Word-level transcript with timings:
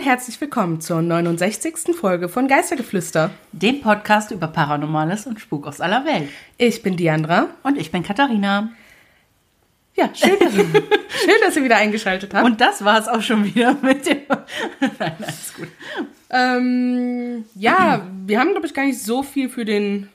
Und 0.00 0.06
herzlich 0.06 0.40
willkommen 0.40 0.80
zur 0.80 1.02
69. 1.02 1.94
Folge 1.94 2.30
von 2.30 2.48
Geistergeflüster. 2.48 3.32
Dem 3.52 3.82
Podcast 3.82 4.30
über 4.30 4.46
Paranormales 4.48 5.26
und 5.26 5.40
Spuk 5.40 5.66
aus 5.66 5.82
aller 5.82 6.06
Welt. 6.06 6.30
Ich 6.56 6.82
bin 6.82 6.96
Diandra. 6.96 7.48
Und 7.64 7.76
ich 7.76 7.90
bin 7.90 8.02
Katharina. 8.02 8.70
Ja, 9.94 10.08
schön, 10.14 10.38
schön, 10.40 11.34
dass 11.44 11.54
ihr 11.54 11.64
wieder 11.64 11.76
eingeschaltet 11.76 12.32
habt. 12.32 12.46
Und 12.46 12.62
das 12.62 12.82
war 12.82 12.98
es 12.98 13.08
auch 13.08 13.20
schon 13.20 13.44
wieder 13.44 13.76
mit 13.82 14.06
dem. 14.06 14.20
Nein, 14.98 15.16
alles 15.20 15.52
gut. 15.54 15.68
Ähm, 16.30 17.44
ja, 17.54 18.00
wir 18.24 18.40
haben, 18.40 18.52
glaube 18.52 18.66
ich, 18.66 18.72
gar 18.72 18.86
nicht 18.86 19.02
so 19.02 19.22
viel 19.22 19.50
für 19.50 19.66
den 19.66 20.08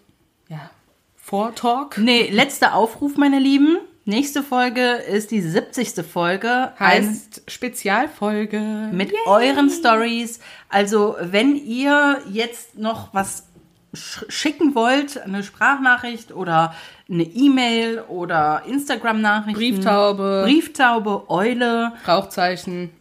ja, 0.50 0.72
Vortalk. 1.16 2.00
Nee, 2.00 2.32
letzter 2.32 2.74
Aufruf, 2.74 3.18
meine 3.18 3.38
Lieben. 3.38 3.78
Nächste 4.08 4.44
Folge 4.44 4.82
ist 4.82 5.32
die 5.32 5.42
70. 5.42 6.06
Folge. 6.06 6.72
Heißt 6.80 7.42
Spezialfolge. 7.48 8.90
Mit 8.92 9.12
Yay. 9.12 9.18
euren 9.26 9.72
Stories. 9.72 10.40
Also, 10.70 11.16
wenn 11.20 11.56
ihr 11.56 12.22
jetzt 12.30 12.78
noch 12.78 13.16
was 13.16 13.48
schicken 13.94 14.76
wollt, 14.76 15.20
eine 15.20 15.42
Sprachnachricht 15.42 16.32
oder 16.32 16.76
eine 17.10 17.24
E-Mail 17.24 18.04
oder 18.08 18.62
Instagram-Nachricht, 18.68 19.58
Brieftaube, 19.58 20.44
Brieftaube, 20.46 21.28
Eule, 21.30 21.94
Rauchzeichen, 22.08 22.92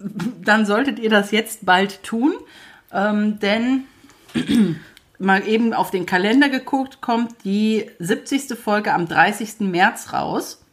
dann 0.43 0.65
solltet 0.65 0.99
ihr 0.99 1.11
das 1.11 1.33
jetzt 1.33 1.67
bald 1.67 2.03
tun, 2.03 2.33
ähm, 2.93 3.39
denn 3.41 3.85
mal 5.19 5.47
eben 5.47 5.75
auf 5.75 5.91
den 5.91 6.07
Kalender 6.07 6.49
geguckt, 6.49 7.03
kommt 7.03 7.45
die 7.45 7.91
70. 7.99 8.59
Folge 8.59 8.95
am 8.95 9.07
30. 9.07 9.61
März 9.61 10.15
raus. 10.15 10.64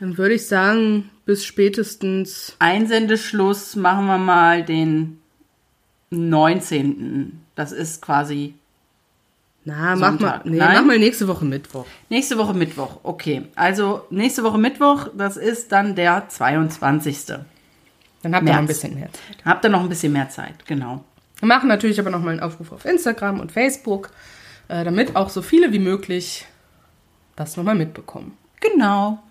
Dann 0.00 0.16
würde 0.16 0.34
ich 0.34 0.46
sagen, 0.46 1.10
bis 1.24 1.44
spätestens. 1.44 2.56
Einsendeschluss 2.58 3.76
machen 3.76 4.06
wir 4.06 4.18
mal 4.18 4.64
den 4.64 5.20
19. 6.10 7.40
Das 7.54 7.72
ist 7.72 8.00
quasi. 8.02 8.54
Na, 9.64 9.96
mach 9.96 10.18
mal, 10.18 10.40
nee, 10.44 10.56
mach 10.56 10.84
mal 10.84 10.98
nächste 10.98 11.28
Woche 11.28 11.44
Mittwoch. 11.44 11.84
Nächste 12.08 12.38
Woche 12.38 12.54
Mittwoch, 12.54 13.00
okay. 13.02 13.42
Also 13.54 14.06
nächste 14.08 14.42
Woche 14.42 14.56
Mittwoch, 14.56 15.08
das 15.14 15.36
ist 15.36 15.72
dann 15.72 15.94
der 15.94 16.28
22. 16.28 17.26
Dann 18.22 18.34
habt 18.34 18.46
ihr 18.46 18.52
noch 18.52 18.60
ein 18.60 18.66
bisschen 18.66 18.94
mehr 18.94 19.12
Zeit. 19.12 19.44
Habt 19.44 19.64
ihr 19.64 19.68
noch 19.68 19.82
ein 19.82 19.88
bisschen 19.88 20.12
mehr 20.12 20.30
Zeit, 20.30 20.64
genau. 20.66 21.04
Wir 21.40 21.48
machen 21.48 21.68
natürlich 21.68 22.00
aber 22.00 22.08
noch 22.10 22.22
mal 22.22 22.30
einen 22.30 22.40
Aufruf 22.40 22.72
auf 22.72 22.84
Instagram 22.86 23.40
und 23.40 23.52
Facebook, 23.52 24.10
äh, 24.68 24.84
damit 24.84 25.16
auch 25.16 25.28
so 25.28 25.42
viele 25.42 25.70
wie 25.72 25.78
möglich 25.78 26.46
das 27.36 27.56
nochmal 27.56 27.74
mitbekommen. 27.74 28.38
Genau. 28.60 29.22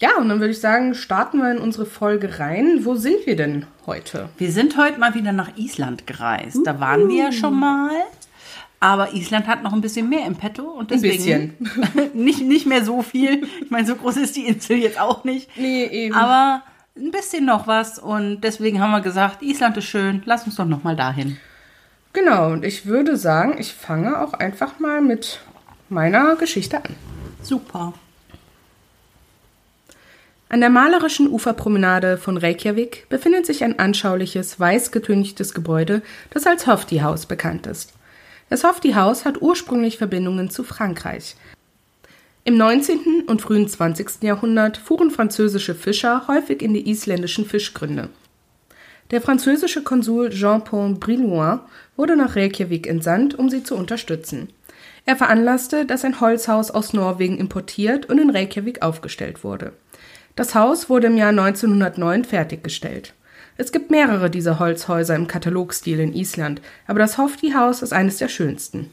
Ja, 0.00 0.16
und 0.16 0.30
dann 0.30 0.40
würde 0.40 0.52
ich 0.52 0.60
sagen, 0.60 0.94
starten 0.94 1.38
wir 1.38 1.50
in 1.50 1.58
unsere 1.58 1.84
Folge 1.84 2.38
rein. 2.38 2.86
Wo 2.86 2.94
sind 2.94 3.26
wir 3.26 3.36
denn 3.36 3.66
heute? 3.84 4.30
Wir 4.38 4.50
sind 4.50 4.78
heute 4.78 4.98
mal 4.98 5.14
wieder 5.14 5.32
nach 5.32 5.58
Island 5.58 6.06
gereist. 6.06 6.56
Uh. 6.56 6.62
Da 6.64 6.80
waren 6.80 7.08
wir 7.08 7.24
ja 7.24 7.32
schon 7.32 7.58
mal. 7.58 7.90
Aber 8.82 9.12
Island 9.12 9.46
hat 9.46 9.62
noch 9.62 9.74
ein 9.74 9.82
bisschen 9.82 10.08
mehr 10.08 10.24
im 10.24 10.36
Petto 10.36 10.62
und 10.62 10.90
deswegen 10.90 11.32
ein 11.32 11.58
bisschen. 11.58 12.10
nicht, 12.24 12.40
nicht 12.40 12.66
mehr 12.66 12.82
so 12.82 13.02
viel. 13.02 13.46
Ich 13.60 13.70
meine, 13.70 13.86
so 13.86 13.94
groß 13.94 14.16
ist 14.16 14.36
die 14.36 14.46
Insel 14.46 14.78
jetzt 14.78 14.98
auch 14.98 15.24
nicht. 15.24 15.50
Nee, 15.58 15.84
eben. 15.84 16.14
Aber 16.14 16.62
ein 16.96 17.10
bisschen 17.10 17.44
noch 17.44 17.66
was 17.66 17.98
und 17.98 18.40
deswegen 18.40 18.80
haben 18.80 18.92
wir 18.92 19.02
gesagt, 19.02 19.42
Island 19.42 19.76
ist 19.76 19.84
schön, 19.84 20.22
lass 20.24 20.46
uns 20.46 20.56
doch 20.56 20.64
noch 20.64 20.82
mal 20.82 20.96
dahin. 20.96 21.36
Genau, 22.14 22.50
und 22.52 22.64
ich 22.64 22.86
würde 22.86 23.18
sagen, 23.18 23.56
ich 23.58 23.74
fange 23.74 24.18
auch 24.18 24.32
einfach 24.32 24.78
mal 24.78 25.02
mit 25.02 25.40
meiner 25.90 26.36
Geschichte 26.36 26.78
an. 26.78 26.96
Super. 27.42 27.92
An 30.52 30.58
der 30.58 30.68
malerischen 30.68 31.30
Uferpromenade 31.30 32.18
von 32.18 32.36
Reykjavik 32.36 33.06
befindet 33.08 33.46
sich 33.46 33.62
ein 33.62 33.78
anschauliches, 33.78 34.58
weiß 34.58 34.90
getünchtes 34.90 35.54
Gebäude, 35.54 36.02
das 36.30 36.44
als 36.44 36.66
Hofti-Haus 36.66 37.26
bekannt 37.26 37.68
ist. 37.68 37.92
Das 38.48 38.64
Hofti-Haus 38.64 39.24
hat 39.24 39.40
ursprünglich 39.40 39.96
Verbindungen 39.96 40.50
zu 40.50 40.64
Frankreich. 40.64 41.36
Im 42.42 42.56
19. 42.56 43.26
und 43.28 43.40
frühen 43.40 43.68
20. 43.68 44.24
Jahrhundert 44.24 44.76
fuhren 44.76 45.12
französische 45.12 45.76
Fischer 45.76 46.26
häufig 46.26 46.62
in 46.62 46.74
die 46.74 46.90
isländischen 46.90 47.46
Fischgründe. 47.46 48.08
Der 49.12 49.20
französische 49.20 49.84
Konsul 49.84 50.30
Jean-Paul 50.30 50.96
Brillouin 50.96 51.60
wurde 51.96 52.16
nach 52.16 52.34
Reykjavik 52.34 52.88
entsandt, 52.88 53.38
um 53.38 53.50
sie 53.50 53.62
zu 53.62 53.76
unterstützen. 53.76 54.48
Er 55.06 55.14
veranlasste, 55.14 55.86
dass 55.86 56.04
ein 56.04 56.20
Holzhaus 56.20 56.72
aus 56.72 56.92
Norwegen 56.92 57.38
importiert 57.38 58.06
und 58.06 58.18
in 58.18 58.30
Reykjavik 58.30 58.82
aufgestellt 58.82 59.44
wurde. 59.44 59.74
Das 60.36 60.54
Haus 60.54 60.88
wurde 60.88 61.08
im 61.08 61.16
Jahr 61.16 61.30
1909 61.30 62.24
fertiggestellt. 62.24 63.14
Es 63.56 63.72
gibt 63.72 63.90
mehrere 63.90 64.30
dieser 64.30 64.58
Holzhäuser 64.58 65.14
im 65.14 65.26
Katalogstil 65.26 66.00
in 66.00 66.14
Island, 66.14 66.62
aber 66.86 66.98
das 66.98 67.18
Hofti-Haus 67.18 67.82
ist 67.82 67.92
eines 67.92 68.16
der 68.16 68.28
schönsten. 68.28 68.90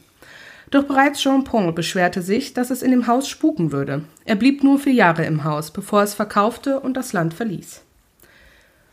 Doch 0.71 0.83
bereits 0.83 1.21
Jean 1.21 1.45
Paul 1.45 1.71
beschwerte 1.71 2.21
sich, 2.21 2.53
dass 2.53 2.69
es 2.69 2.81
in 2.81 2.91
dem 2.91 3.07
Haus 3.07 3.29
spuken 3.29 3.71
würde. 3.71 4.03
Er 4.25 4.35
blieb 4.35 4.63
nur 4.63 4.79
vier 4.79 4.93
Jahre 4.93 5.25
im 5.25 5.45
Haus, 5.45 5.71
bevor 5.71 6.03
es 6.03 6.13
verkaufte 6.13 6.81
und 6.81 6.95
das 6.97 7.13
Land 7.13 7.33
verließ. 7.33 7.81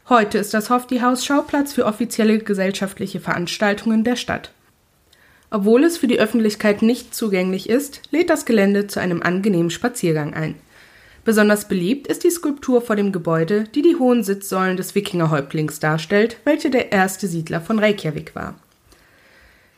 Heute 0.08 0.38
ist 0.38 0.54
das 0.54 0.70
Hofti-Haus 0.70 1.24
Schauplatz 1.24 1.72
für 1.72 1.86
offizielle 1.86 2.38
gesellschaftliche 2.38 3.18
Veranstaltungen 3.18 4.04
der 4.04 4.16
Stadt. 4.16 4.52
Obwohl 5.50 5.82
es 5.82 5.98
für 5.98 6.06
die 6.06 6.20
Öffentlichkeit 6.20 6.82
nicht 6.82 7.14
zugänglich 7.14 7.68
ist, 7.68 8.02
lädt 8.10 8.30
das 8.30 8.44
Gelände 8.44 8.86
zu 8.86 9.00
einem 9.00 9.22
angenehmen 9.22 9.70
Spaziergang 9.70 10.34
ein. 10.34 10.56
Besonders 11.24 11.68
beliebt 11.68 12.06
ist 12.06 12.22
die 12.22 12.30
Skulptur 12.30 12.82
vor 12.82 12.96
dem 12.96 13.10
Gebäude, 13.10 13.64
die 13.74 13.80
die 13.80 13.96
hohen 13.96 14.22
Sitzsäulen 14.22 14.76
des 14.76 14.94
Wikingerhäuptlings 14.94 15.80
darstellt, 15.80 16.36
welcher 16.44 16.68
der 16.68 16.92
erste 16.92 17.28
Siedler 17.28 17.62
von 17.62 17.78
Reykjavik 17.78 18.34
war. 18.34 18.56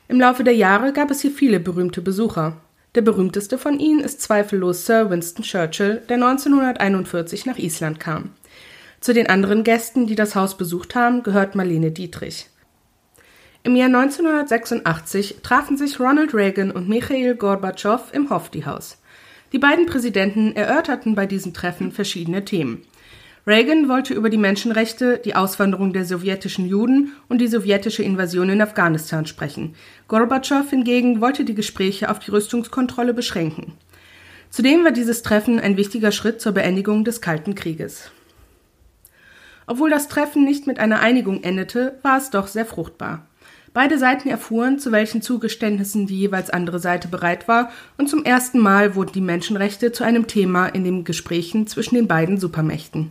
Im 0.08 0.20
Laufe 0.20 0.42
der 0.42 0.54
Jahre 0.54 0.92
gab 0.92 1.10
es 1.10 1.20
hier 1.20 1.30
viele 1.30 1.60
berühmte 1.60 2.00
Besucher. 2.00 2.56
Der 2.96 3.02
berühmteste 3.02 3.58
von 3.58 3.78
ihnen 3.78 4.00
ist 4.00 4.22
zweifellos 4.22 4.86
Sir 4.86 5.10
Winston 5.10 5.44
Churchill, 5.44 6.02
der 6.08 6.16
1941 6.16 7.46
nach 7.46 7.58
Island 7.58 8.00
kam. 8.00 8.30
Zu 9.00 9.12
den 9.12 9.28
anderen 9.28 9.62
Gästen, 9.62 10.06
die 10.06 10.14
das 10.16 10.34
Haus 10.34 10.56
besucht 10.56 10.94
haben, 10.96 11.22
gehört 11.22 11.54
Marlene 11.54 11.92
Dietrich. 11.92 12.48
Im 13.62 13.76
Jahr 13.76 13.88
1986 13.88 15.38
trafen 15.42 15.76
sich 15.76 16.00
Ronald 16.00 16.34
Reagan 16.34 16.70
und 16.70 16.88
Michail 16.88 17.34
Gorbatschow 17.34 18.12
im 18.12 18.30
Hofti-Haus. 18.30 18.98
Die 19.52 19.58
beiden 19.58 19.86
Präsidenten 19.86 20.54
erörterten 20.56 21.14
bei 21.14 21.26
diesem 21.26 21.54
Treffen 21.54 21.92
verschiedene 21.92 22.44
Themen. 22.44 22.82
Reagan 23.46 23.88
wollte 23.88 24.12
über 24.12 24.28
die 24.28 24.38
Menschenrechte, 24.38 25.18
die 25.24 25.36
Auswanderung 25.36 25.92
der 25.92 26.04
sowjetischen 26.04 26.66
Juden 26.66 27.12
und 27.28 27.38
die 27.38 27.46
sowjetische 27.46 28.02
Invasion 28.02 28.48
in 28.48 28.60
Afghanistan 28.60 29.24
sprechen. 29.24 29.76
Gorbatschow 30.08 30.68
hingegen 30.68 31.20
wollte 31.20 31.44
die 31.44 31.54
Gespräche 31.54 32.10
auf 32.10 32.18
die 32.18 32.32
Rüstungskontrolle 32.32 33.14
beschränken. 33.14 33.74
Zudem 34.50 34.84
war 34.84 34.90
dieses 34.90 35.22
Treffen 35.22 35.60
ein 35.60 35.76
wichtiger 35.76 36.10
Schritt 36.10 36.40
zur 36.40 36.52
Beendigung 36.52 37.04
des 37.04 37.20
Kalten 37.20 37.54
Krieges. 37.54 38.10
Obwohl 39.68 39.90
das 39.90 40.08
Treffen 40.08 40.44
nicht 40.44 40.66
mit 40.66 40.80
einer 40.80 40.98
Einigung 40.98 41.44
endete, 41.44 41.98
war 42.02 42.18
es 42.18 42.30
doch 42.30 42.48
sehr 42.48 42.66
fruchtbar. 42.66 43.28
Beide 43.76 43.98
Seiten 43.98 44.30
erfuhren, 44.30 44.78
zu 44.78 44.90
welchen 44.90 45.20
Zugeständnissen 45.20 46.06
die 46.06 46.18
jeweils 46.18 46.48
andere 46.48 46.78
Seite 46.78 47.08
bereit 47.08 47.46
war, 47.46 47.70
und 47.98 48.08
zum 48.08 48.24
ersten 48.24 48.58
Mal 48.58 48.94
wurden 48.94 49.12
die 49.12 49.20
Menschenrechte 49.20 49.92
zu 49.92 50.02
einem 50.02 50.26
Thema 50.26 50.68
in 50.68 50.82
den 50.82 51.04
Gesprächen 51.04 51.66
zwischen 51.66 51.94
den 51.94 52.08
beiden 52.08 52.40
Supermächten. 52.40 53.10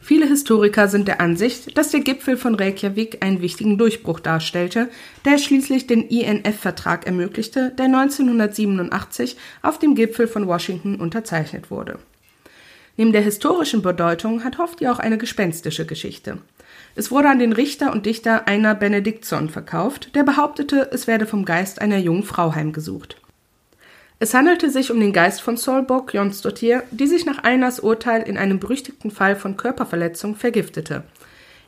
Viele 0.00 0.26
Historiker 0.26 0.88
sind 0.88 1.06
der 1.06 1.20
Ansicht, 1.20 1.78
dass 1.78 1.92
der 1.92 2.00
Gipfel 2.00 2.36
von 2.36 2.56
Reykjavik 2.56 3.24
einen 3.24 3.40
wichtigen 3.40 3.78
Durchbruch 3.78 4.18
darstellte, 4.18 4.88
der 5.24 5.38
schließlich 5.38 5.86
den 5.86 6.08
INF-Vertrag 6.08 7.06
ermöglichte, 7.06 7.70
der 7.78 7.84
1987 7.84 9.36
auf 9.62 9.78
dem 9.78 9.94
Gipfel 9.94 10.26
von 10.26 10.48
Washington 10.48 10.96
unterzeichnet 10.96 11.70
wurde. 11.70 12.00
Neben 12.96 13.12
der 13.12 13.22
historischen 13.22 13.80
Bedeutung 13.80 14.42
hat 14.42 14.58
Hofti 14.58 14.88
auch 14.88 14.98
eine 14.98 15.18
gespenstische 15.18 15.86
Geschichte. 15.86 16.38
Es 16.94 17.10
wurde 17.10 17.30
an 17.30 17.38
den 17.38 17.52
Richter 17.52 17.92
und 17.92 18.04
Dichter 18.04 18.46
Einar 18.46 18.74
Benediktsson 18.74 19.48
verkauft, 19.48 20.14
der 20.14 20.24
behauptete, 20.24 20.90
es 20.92 21.06
werde 21.06 21.26
vom 21.26 21.44
Geist 21.44 21.80
einer 21.80 21.98
jungen 21.98 22.22
Frau 22.22 22.54
heimgesucht. 22.54 23.16
Es 24.18 24.34
handelte 24.34 24.70
sich 24.70 24.92
um 24.92 25.00
den 25.00 25.12
Geist 25.12 25.42
von 25.42 25.56
Solborg 25.56 26.14
Jonsdottir, 26.14 26.84
die 26.90 27.06
sich 27.06 27.24
nach 27.26 27.38
Einars 27.38 27.80
Urteil 27.80 28.22
in 28.22 28.36
einem 28.36 28.60
berüchtigten 28.60 29.10
Fall 29.10 29.36
von 29.36 29.56
Körperverletzung 29.56 30.36
vergiftete. 30.36 31.02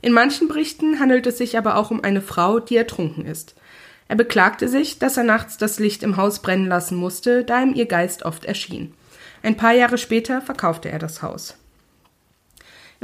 In 0.03 0.13
manchen 0.13 0.47
Berichten 0.47 1.01
handelt 1.01 1.27
es 1.27 1.39
sich 1.39 1.57
aber 1.57 1.77
auch 1.77 1.91
um 1.91 2.05
eine 2.05 2.21
Frau, 2.21 2.61
die 2.61 2.77
ertrunken 2.77 3.25
ist. 3.25 3.55
Er 4.07 4.17
beklagte 4.17 4.69
sich, 4.69 4.99
dass 4.99 5.17
er 5.17 5.25
nachts 5.25 5.57
das 5.57 5.79
Licht 5.79 6.03
im 6.03 6.19
Haus 6.19 6.43
brennen 6.43 6.67
lassen 6.67 6.97
musste, 6.97 7.43
da 7.43 7.63
ihm 7.63 7.75
ihr 7.75 7.87
Geist 7.87 8.25
oft 8.25 8.45
erschien. 8.45 8.93
Ein 9.43 9.57
paar 9.57 9.73
Jahre 9.73 9.99
später 9.99 10.43
verkaufte 10.43 10.91
er 10.91 10.99
das 10.99 11.23
Haus. 11.23 11.57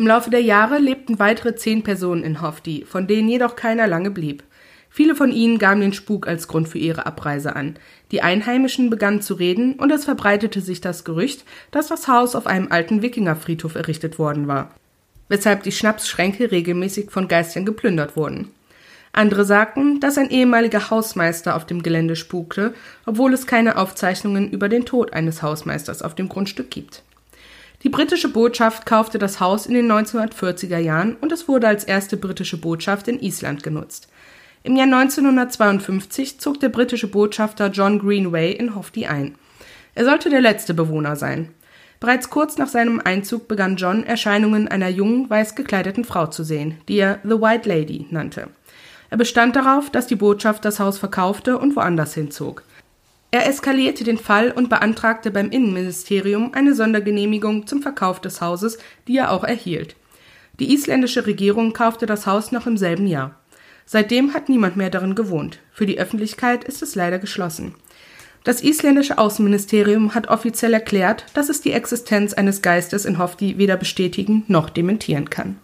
Im 0.01 0.07
Laufe 0.07 0.31
der 0.31 0.41
Jahre 0.41 0.79
lebten 0.79 1.19
weitere 1.19 1.57
zehn 1.57 1.83
Personen 1.83 2.25
in 2.25 2.41
Hofdi, 2.41 2.87
von 2.89 3.07
denen 3.07 3.29
jedoch 3.29 3.55
keiner 3.55 3.87
lange 3.87 4.11
blieb. 4.11 4.43
Viele 4.89 5.15
von 5.15 5.31
ihnen 5.31 5.59
gaben 5.59 5.83
den 5.83 5.93
Spuk 5.93 6.27
als 6.27 6.49
Grund 6.49 6.69
für 6.69 6.79
ihre 6.79 7.05
Abreise 7.05 7.55
an. 7.55 7.77
Die 8.11 8.23
Einheimischen 8.23 8.89
begannen 8.89 9.21
zu 9.21 9.35
reden 9.35 9.75
und 9.75 9.93
es 9.93 10.07
verbreitete 10.07 10.63
sich 10.63 10.81
das 10.81 11.05
Gerücht, 11.05 11.45
dass 11.71 11.89
das 11.89 12.09
Haus 12.09 12.35
auf 12.35 12.47
einem 12.47 12.69
alten 12.73 13.03
Wikingerfriedhof 13.03 13.75
errichtet 13.75 14.19
worden 14.19 14.49
war. 14.49 14.71
weshalb 15.29 15.65
die 15.65 15.71
Schnapsschränke 15.71 16.51
regelmäßig 16.51 17.11
von 17.11 17.29
Geistern 17.29 17.67
geplündert 17.67 18.17
wurden. 18.17 18.49
Andere 19.13 19.45
sagten, 19.45 20.01
dass 20.01 20.17
ein 20.17 20.31
ehemaliger 20.31 20.89
Hausmeister 20.89 21.55
auf 21.57 21.67
dem 21.67 21.83
Gelände 21.83 22.17
spukte, 22.17 22.73
obwohl 23.05 23.35
es 23.35 23.47
keine 23.47 23.77
Aufzeichnungen 23.77 24.51
über 24.51 24.71
den 24.71 24.87
Tod 24.87 25.13
eines 25.13 25.43
Hausmeisters 25.43 26.01
auf 26.01 26.15
dem 26.15 26.31
Grundstück 26.31 26.71
gibt. 26.71 27.03
Die 27.83 27.89
britische 27.89 28.29
Botschaft 28.29 28.85
kaufte 28.85 29.19
das 29.19 29.41
Haus 29.41 29.65
in 29.65 29.73
den 29.73 29.91
1940er 29.91 30.79
Jahren 30.79 31.17
und 31.17 31.33
es 31.33 31.49
wurde 31.49 31.67
als 31.67 31.85
erste 31.85 32.19
britische 32.19 32.59
Botschaft 32.59 33.09
in 33.09 33.19
Island 33.21 33.63
genutzt. 33.63 34.09
Im 34.63 34.77
Jahr 34.77 34.85
1952 34.85 36.39
zog 36.39 36.61
der 36.61 36.69
britische 36.69 37.09
Botschafter 37.09 37.69
John 37.69 37.99
Greenway 37.99 38.53
in 38.53 38.75
Hofti 38.75 39.07
ein. 39.07 39.37
Er 39.95 40.05
sollte 40.05 40.29
der 40.29 40.43
letzte 40.43 40.75
Bewohner 40.75 41.17
sein. 41.17 41.49
Bereits 42.01 42.29
kurz 42.29 42.59
nach 42.59 42.69
seinem 42.69 43.01
Einzug 43.03 43.49
begann 43.49 43.77
John 43.77 44.05
Erscheinungen 44.05 44.69
einer 44.69 44.89
jungen, 44.89 45.31
weiß 45.31 45.55
gekleideten 45.55 46.05
Frau 46.05 46.27
zu 46.27 46.45
sehen, 46.45 46.79
die 46.89 46.99
er 46.99 47.21
The 47.25 47.41
White 47.41 47.67
Lady 47.67 48.07
nannte. 48.11 48.49
Er 49.09 49.17
bestand 49.17 49.57
darauf, 49.57 49.89
dass 49.89 50.07
die 50.07 50.17
Botschaft 50.17 50.67
das 50.67 50.81
Haus 50.81 50.99
verkaufte 50.99 51.59
und 51.59 51.77
woanders 51.77 52.13
hinzog. 52.13 52.63
Er 53.33 53.47
eskalierte 53.47 54.03
den 54.03 54.19
Fall 54.19 54.51
und 54.51 54.69
beantragte 54.69 55.31
beim 55.31 55.51
Innenministerium 55.51 56.53
eine 56.53 56.75
Sondergenehmigung 56.75 57.67
zum 57.67 57.81
Verkauf 57.81 58.21
des 58.21 58.41
Hauses, 58.41 58.79
die 59.07 59.19
er 59.19 59.31
auch 59.31 59.45
erhielt. 59.45 59.95
Die 60.59 60.75
isländische 60.75 61.27
Regierung 61.27 61.73
kaufte 61.73 62.07
das 62.07 62.27
Haus 62.27 62.51
noch 62.51 62.67
im 62.67 62.77
selben 62.77 63.07
Jahr. 63.07 63.37
Seitdem 63.87 64.35
hat 64.35 64.49
niemand 64.49 64.77
mehr 64.77 64.91
darin 64.91 65.15
gewohnt. 65.15 65.61
Für 65.73 65.87
die 65.87 65.99
Öffentlichkeit 65.99 66.65
ist 66.65 66.83
es 66.83 66.95
leider 66.95 67.19
geschlossen. 67.19 67.75
Das 68.45 68.63
isländische 68.63 69.19
Außenministerium 69.19 70.15
hat 70.15 70.29
offiziell 70.29 70.73
erklärt, 70.73 71.27
dass 71.35 71.49
es 71.49 71.61
die 71.61 71.73
Existenz 71.73 72.33
eines 72.33 72.63
Geistes 72.63 73.05
in 73.05 73.19
Hofdi 73.19 73.59
weder 73.59 73.77
bestätigen 73.77 74.45
noch 74.49 74.71
dementieren 74.71 75.29
kann. 75.31 75.59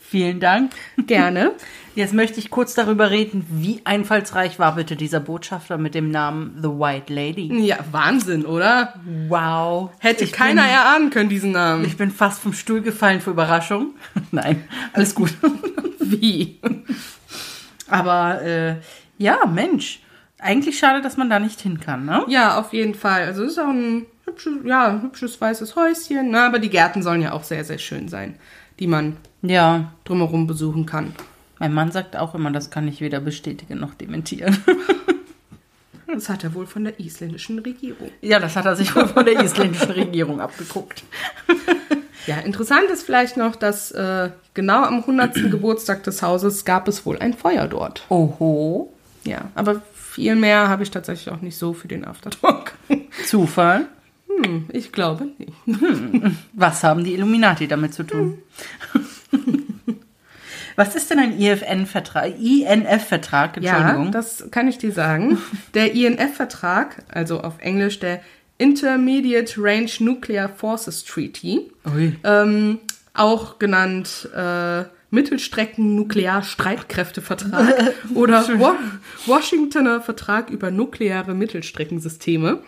Vielen 0.00 0.40
Dank. 0.40 0.72
Gerne. 1.06 1.52
Jetzt 1.94 2.12
möchte 2.12 2.40
ich 2.40 2.50
kurz 2.50 2.74
darüber 2.74 3.10
reden, 3.10 3.46
wie 3.50 3.80
einfallsreich 3.84 4.58
war 4.58 4.74
bitte 4.74 4.96
dieser 4.96 5.20
Botschafter 5.20 5.78
mit 5.78 5.94
dem 5.94 6.10
Namen 6.10 6.56
The 6.60 6.68
White 6.68 7.12
Lady. 7.12 7.64
Ja, 7.64 7.78
Wahnsinn, 7.92 8.44
oder? 8.44 8.94
Wow. 9.28 9.90
Hätte 10.00 10.24
Ich 10.24 10.32
keiner 10.32 10.62
bin- 10.62 10.70
erahnen 10.72 11.10
können, 11.10 11.28
diesen 11.28 11.52
Namen. 11.52 11.84
Ich 11.84 11.96
bin 11.96 12.10
fast 12.10 12.40
vom 12.40 12.52
Stuhl 12.52 12.80
gefallen 12.82 13.20
vor 13.20 13.32
Überraschung. 13.32 13.94
Nein, 14.32 14.64
alles 14.92 15.14
gut. 15.14 15.34
Wie? 16.00 16.60
Aber 17.88 18.42
äh, 18.42 18.76
ja, 19.18 19.46
Mensch. 19.46 20.00
Eigentlich 20.40 20.78
schade, 20.78 21.00
dass 21.00 21.16
man 21.16 21.30
da 21.30 21.38
nicht 21.38 21.60
hin 21.60 21.78
kann, 21.80 22.04
ne? 22.04 22.24
Ja, 22.28 22.58
auf 22.58 22.72
jeden 22.72 22.94
Fall. 22.94 23.22
Also 23.22 23.44
es 23.44 23.52
ist 23.52 23.58
auch 23.58 23.68
ein 23.68 24.04
hübsches, 24.26 24.52
ja, 24.64 24.88
ein 24.88 25.02
hübsches 25.02 25.40
weißes 25.40 25.76
Häuschen. 25.76 26.30
Ne? 26.30 26.42
Aber 26.42 26.58
die 26.58 26.68
Gärten 26.70 27.02
sollen 27.02 27.22
ja 27.22 27.32
auch 27.32 27.44
sehr, 27.44 27.64
sehr 27.64 27.78
schön 27.78 28.08
sein, 28.08 28.34
die 28.80 28.86
man 28.88 29.16
Ja. 29.42 29.92
drumherum 30.04 30.46
besuchen 30.46 30.84
kann. 30.86 31.14
Mein 31.58 31.72
Mann 31.72 31.92
sagt 31.92 32.16
auch 32.16 32.34
immer, 32.34 32.50
das 32.50 32.70
kann 32.70 32.88
ich 32.88 33.00
weder 33.00 33.20
bestätigen 33.20 33.78
noch 33.78 33.94
dementieren. 33.94 34.56
Das 36.06 36.28
hat 36.28 36.44
er 36.44 36.54
wohl 36.54 36.66
von 36.66 36.84
der 36.84 37.00
isländischen 37.00 37.58
Regierung. 37.58 38.08
ja, 38.20 38.38
das 38.38 38.54
hat 38.54 38.66
er 38.66 38.76
sich 38.76 38.94
wohl 38.94 39.08
von 39.08 39.24
der 39.24 39.42
isländischen 39.42 39.90
Regierung 39.90 40.40
abgeguckt. 40.40 41.02
Ja, 42.26 42.38
interessant 42.38 42.88
ist 42.90 43.02
vielleicht 43.02 43.36
noch, 43.36 43.54
dass 43.54 43.90
äh, 43.90 44.30
genau 44.54 44.82
am 44.84 45.00
100. 45.00 45.34
Geburtstag 45.50 46.04
des 46.04 46.22
Hauses 46.22 46.64
gab 46.64 46.88
es 46.88 47.04
wohl 47.04 47.18
ein 47.18 47.34
Feuer 47.34 47.68
dort. 47.68 48.02
Oho. 48.08 48.94
Ja, 49.24 49.50
aber 49.54 49.82
viel 49.92 50.34
mehr 50.34 50.68
habe 50.68 50.82
ich 50.84 50.90
tatsächlich 50.90 51.34
auch 51.34 51.42
nicht 51.42 51.58
so 51.58 51.74
für 51.74 51.88
den 51.88 52.06
Aftertalk. 52.06 52.72
Zufall. 53.26 53.88
Hm, 54.26 54.66
ich 54.72 54.90
glaube 54.90 55.26
nicht. 55.38 55.52
Was 56.54 56.82
haben 56.82 57.04
die 57.04 57.12
Illuminati 57.12 57.68
damit 57.68 57.92
zu 57.92 58.04
tun? 58.04 58.38
Was 60.76 60.94
ist 60.96 61.10
denn 61.10 61.18
ein 61.18 61.38
IFN-Vertrag? 61.38 62.34
INF-Vertrag, 62.38 63.62
Ja, 63.62 63.76
Entschuldigung. 63.76 64.12
das 64.12 64.50
kann 64.50 64.68
ich 64.68 64.78
dir 64.78 64.92
sagen. 64.92 65.38
Der 65.74 65.92
INF-Vertrag, 65.92 67.04
also 67.08 67.40
auf 67.40 67.54
Englisch 67.60 68.00
der 68.00 68.20
Intermediate 68.58 69.54
Range 69.58 69.90
Nuclear 70.00 70.48
Forces 70.48 71.04
Treaty, 71.04 71.70
ähm, 72.24 72.78
auch 73.14 73.58
genannt 73.58 74.28
äh, 74.34 74.84
Mittelstrecken-Nuklear-Streitkräftevertrag 75.10 77.92
oder 78.14 78.46
Wa 78.60 78.76
Washingtoner 79.26 80.00
Vertrag 80.00 80.50
über 80.50 80.70
nukleare 80.70 81.34
Mittelstreckensysteme, 81.34 82.60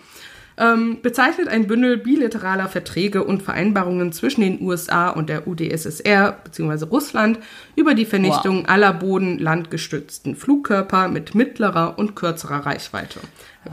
ähm, 0.59 0.99
bezeichnet 1.03 1.49
ein 1.49 1.67
Bündel 1.67 1.99
bilateraler 1.99 2.69
Verträge 2.69 3.25
und 3.25 3.43
Vereinbarungen 3.43 4.13
zwischen 4.13 4.41
den 4.41 4.61
USA 4.63 5.11
und 5.11 5.29
der 5.29 5.47
UdSSR 5.47 6.33
bzw. 6.45 6.87
Russland 6.87 7.39
über 7.75 7.95
die 7.95 8.07
Vernichtung 8.07 8.67
aller 8.67 8.93
boden-landgestützten 8.95 10.35
Flugkörper 10.35 11.09
mit 11.09 11.35
mittlerer 11.35 11.99
und 11.99 12.17
kürzerer 12.17 12.65
Reichweite. 12.65 13.21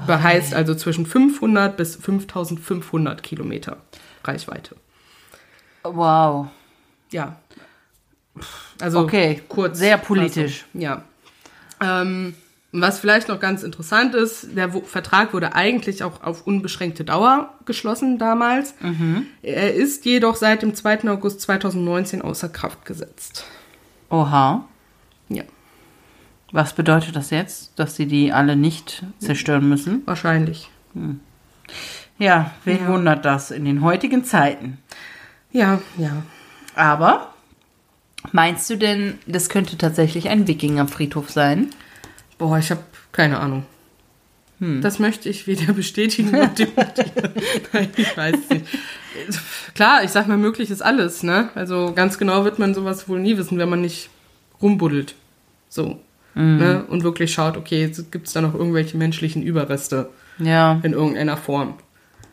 Heißt 0.07 0.53
also 0.53 0.75
zwischen 0.75 1.05
500 1.05 1.77
bis 1.77 1.95
5500 1.95 3.23
Kilometer 3.23 3.77
Reichweite. 4.23 4.75
Wow. 5.83 6.47
Ja. 7.11 7.37
Also 8.81 8.99
Okay, 8.99 9.41
kurz. 9.47 9.77
sehr 9.77 9.97
politisch. 9.97 10.65
Also, 10.73 10.83
ja. 10.83 11.03
Ähm, 11.81 12.35
was 12.81 12.99
vielleicht 12.99 13.27
noch 13.27 13.39
ganz 13.39 13.61
interessant 13.63 14.15
ist, 14.15 14.47
der 14.57 14.71
Vertrag 14.71 15.33
wurde 15.33 15.53
eigentlich 15.55 16.03
auch 16.03 16.23
auf 16.23 16.47
unbeschränkte 16.47 17.03
Dauer 17.05 17.53
geschlossen 17.65 18.17
damals. 18.17 18.73
Mhm. 18.81 19.27
Er 19.43 19.73
ist 19.75 20.05
jedoch 20.05 20.35
seit 20.35 20.63
dem 20.63 20.73
2. 20.73 21.07
August 21.09 21.41
2019 21.41 22.21
außer 22.23 22.49
Kraft 22.49 22.83
gesetzt. 22.85 23.45
Oha. 24.09 24.65
Ja, 25.29 25.43
Was 26.51 26.73
bedeutet 26.73 27.15
das 27.15 27.29
jetzt? 27.29 27.71
Dass 27.77 27.95
sie 27.95 28.05
die 28.07 28.31
alle 28.33 28.55
nicht 28.55 29.03
zerstören 29.19 29.69
müssen? 29.69 30.01
wahrscheinlich. 30.05 30.69
Ja, 32.19 32.51
wen 32.65 32.79
Ja. 32.81 32.87
wundert 32.87 33.25
das 33.25 33.51
in 33.51 33.65
den 33.65 33.81
heutigen 33.81 34.23
Zeiten? 34.23 34.77
Ja, 35.51 35.81
ja. 35.97 36.23
Aber 36.75 37.33
meinst 38.31 38.69
du 38.69 38.77
denn, 38.77 39.17
das 39.27 39.49
könnte 39.49 39.77
tatsächlich 39.77 40.29
ein 40.29 40.47
Wikingerfriedhof 40.47 41.29
sein? 41.31 41.69
Boah, 42.37 42.57
ich 42.57 42.71
habe 42.71 42.81
keine 43.11 43.39
Ahnung. 43.39 43.65
Das 44.81 44.97
möchte 44.99 45.27
ich 45.27 45.45
weder 45.45 45.73
bestätigen 45.73 46.31
noch 46.31 46.53
dementieren. 46.53 47.33
Nein, 47.73 47.89
ich 47.97 48.15
weiß 48.15 48.35
es 48.37 48.49
nicht. 48.49 48.65
Klar, 49.75 50.03
ich 50.05 50.11
sag 50.11 50.27
mal, 50.27 50.37
möglich 50.37 50.69
ist 50.71 50.81
alles, 50.81 51.21
ne? 51.21 51.49
Also 51.53 51.91
ganz 51.93 52.17
genau 52.17 52.45
wird 52.45 52.59
man 52.59 52.73
sowas 52.73 53.09
wohl 53.09 53.19
nie 53.19 53.37
wissen, 53.37 53.57
wenn 53.57 53.67
man 53.69 53.81
nicht 53.81 54.09
rumbuddelt. 54.61 55.15
So. 55.67 55.99
Ne? 56.35 56.83
Und 56.87 57.03
wirklich 57.03 57.31
schaut, 57.33 57.57
okay, 57.57 57.91
gibt 58.09 58.25
es 58.27 58.33
da 58.33 58.41
noch 58.41 58.55
irgendwelche 58.55 58.97
menschlichen 58.97 59.43
Überreste 59.43 60.09
Ja. 60.39 60.79
in 60.81 60.93
irgendeiner 60.93 61.37
Form. 61.37 61.75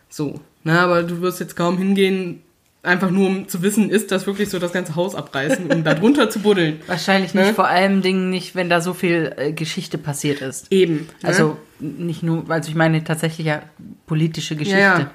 So. 0.09 0.41
Ne? 0.65 0.79
Aber 0.81 1.03
du 1.03 1.21
wirst 1.21 1.41
jetzt 1.41 1.55
kaum 1.57 1.77
hingehen, 1.79 2.43
einfach 2.83 3.11
nur 3.11 3.27
um 3.29 3.49
zu 3.49 3.63
wissen, 3.63 3.91
ist 3.91 4.11
das 4.11 4.27
wirklich 4.27 4.49
so 4.49 4.59
das 4.59 4.73
ganze 4.73 4.95
Haus 4.97 5.15
abreißen, 5.15 5.71
um 5.71 5.85
da 5.85 5.95
drunter 5.95 6.31
zu 6.31 6.41
buddeln. 6.41 6.81
Wahrscheinlich 6.87 7.35
nicht, 7.35 7.47
Ne? 7.49 7.55
vor 7.55 7.67
allem 7.69 8.01
Dingen 8.03 8.31
nicht, 8.31 8.55
wenn 8.55 8.71
da 8.71 8.81
so 8.81 8.95
viel 8.95 9.35
äh, 9.37 9.53
Geschichte 9.53 9.99
passiert 9.99 10.41
ist. 10.41 10.73
Eben. 10.73 10.95
ne? 11.23 11.29
Also 11.29 11.59
nicht 11.79 12.23
nur, 12.23 12.45
also 12.51 12.69
ich 12.71 12.75
meine 12.75 13.05
tatsächlich 13.05 13.47
ja 13.47 13.63
politische 14.07 14.57
Geschichte. 14.57 14.79
Ja, 14.81 15.11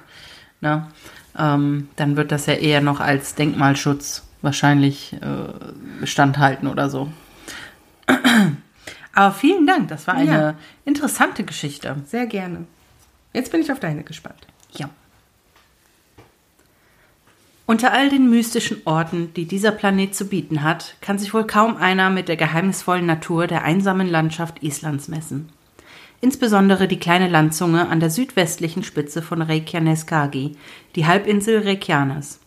Ne? 0.60 0.86
Ähm, 1.38 1.88
dann 1.96 2.16
wird 2.16 2.32
das 2.32 2.46
ja 2.46 2.54
eher 2.54 2.80
noch 2.80 2.98
als 3.00 3.34
Denkmalschutz 3.34 4.22
wahrscheinlich 4.42 5.14
äh, 5.20 6.06
standhalten 6.06 6.66
oder 6.68 6.88
so. 6.88 7.08
Aber 9.12 9.34
vielen 9.34 9.66
Dank, 9.66 9.88
das 9.88 10.06
war 10.06 10.14
eine 10.14 10.30
Ja. 10.32 10.54
interessante 10.84 11.42
Geschichte. 11.44 11.96
Sehr 12.06 12.26
gerne. 12.26 12.66
Jetzt 13.32 13.50
bin 13.52 13.60
ich 13.60 13.72
auf 13.72 13.80
deine 13.80 14.02
gespannt. 14.02 14.46
Ja. 14.72 14.88
Unter 17.68 17.92
all 17.92 18.08
den 18.08 18.30
mystischen 18.30 18.82
Orten, 18.84 19.34
die 19.34 19.44
dieser 19.44 19.72
Planet 19.72 20.14
zu 20.14 20.26
bieten 20.28 20.62
hat, 20.62 20.94
kann 21.00 21.18
sich 21.18 21.34
wohl 21.34 21.48
kaum 21.48 21.76
einer 21.76 22.10
mit 22.10 22.28
der 22.28 22.36
geheimnisvollen 22.36 23.06
Natur 23.06 23.48
der 23.48 23.64
einsamen 23.64 24.08
Landschaft 24.08 24.62
Islands 24.62 25.08
messen. 25.08 25.48
Insbesondere 26.20 26.86
die 26.86 27.00
kleine 27.00 27.28
Landzunge 27.28 27.88
an 27.88 27.98
der 27.98 28.10
südwestlichen 28.10 28.84
Spitze 28.84 29.20
von 29.20 29.42
Reykjaneskagi, 29.42 30.52
die 30.94 31.06
Halbinsel 31.06 31.58
Reykjanes. 31.58 32.38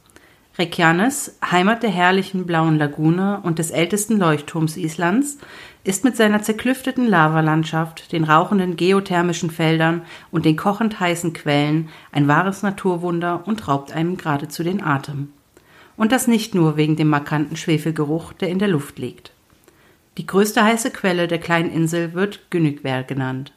Reykjanes, 0.58 1.38
Heimat 1.52 1.84
der 1.84 1.90
herrlichen 1.90 2.46
blauen 2.46 2.78
Lagune 2.78 3.42
und 3.44 3.60
des 3.60 3.72
ältesten 3.72 4.18
Leuchtturms 4.18 4.78
Islands, 4.78 5.38
ist 5.84 6.04
mit 6.04 6.18
seiner 6.18 6.42
zerklüfteten 6.42 7.08
Lavalandschaft, 7.08 8.12
den 8.12 8.26
rauchenden 8.26 8.76
geothermischen 8.76 9.50
Feldern 9.50 10.02
und 10.30 10.46
den 10.46 10.58
kochend 10.58 11.00
heißen 11.00 11.34
Quellen 11.34 11.90
ein 12.12 12.28
wahres 12.28 12.64
Naturwunder 12.64 13.44
und 13.46 13.68
raubt 13.68 13.92
einem 13.92 14.18
geradezu 14.18 14.64
den 14.64 14.84
Atem. 14.84 15.32
Und 15.96 16.12
das 16.12 16.28
nicht 16.28 16.54
nur 16.54 16.78
wegen 16.78 16.96
dem 16.96 17.10
markanten 17.10 17.56
Schwefelgeruch, 17.56 18.34
der 18.34 18.50
in 18.50 18.60
der 18.60 18.68
Luft 18.68 19.00
liegt. 19.00 19.32
Die 20.18 20.26
größte 20.26 20.64
heiße 20.64 20.92
Quelle 20.92 21.28
der 21.28 21.40
kleinen 21.40 21.72
Insel 21.72 22.14
wird 22.14 22.50
Günnygwer 22.50 23.04
genannt. 23.04 23.54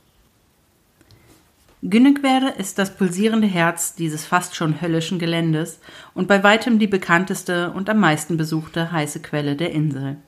Günnegwerde 1.83 2.51
ist 2.59 2.79
das 2.79 2.97
pulsierende 2.97 3.49
Herz 3.49 3.97
dieses 3.97 4.25
fast 4.25 4.55
schon 4.55 4.81
höllischen 4.81 5.19
Geländes 5.19 5.81
und 6.15 6.29
bei 6.29 6.45
weitem 6.45 6.79
die 6.79 6.87
bekannteste 6.87 7.73
und 7.73 7.91
am 7.91 7.99
meisten 7.99 8.37
besuchte 8.37 8.93
heiße 8.93 9.21
Quelle 9.21 9.57
der 9.57 9.73
Insel. 9.73 10.19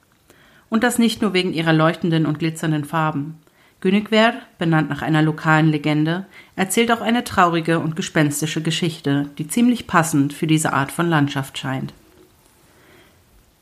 Und 0.75 0.83
das 0.83 0.99
nicht 0.99 1.23
nur 1.23 1.33
wegen 1.35 1.53
ihrer 1.53 1.73
leuchtenden 1.73 2.27
und 2.27 2.41
glitzernden 2.41 2.85
Farben. 2.85 3.39
Günnegwerd, 3.81 4.35
benannt 4.59 4.91
nach 4.91 5.03
einer 5.03 5.23
lokalen 5.23 5.69
Legende, 5.69 6.27
erzählt 6.57 6.91
auch 6.91 7.01
eine 7.01 7.23
traurige 7.23 7.79
und 7.79 7.95
gespenstische 7.95 8.61
Geschichte, 8.61 9.31
die 9.39 9.47
ziemlich 9.47 9.87
passend 9.87 10.33
für 10.33 10.49
diese 10.49 10.73
Art 10.73 10.91
von 10.91 11.09
Landschaft 11.09 11.59
scheint. 11.59 11.95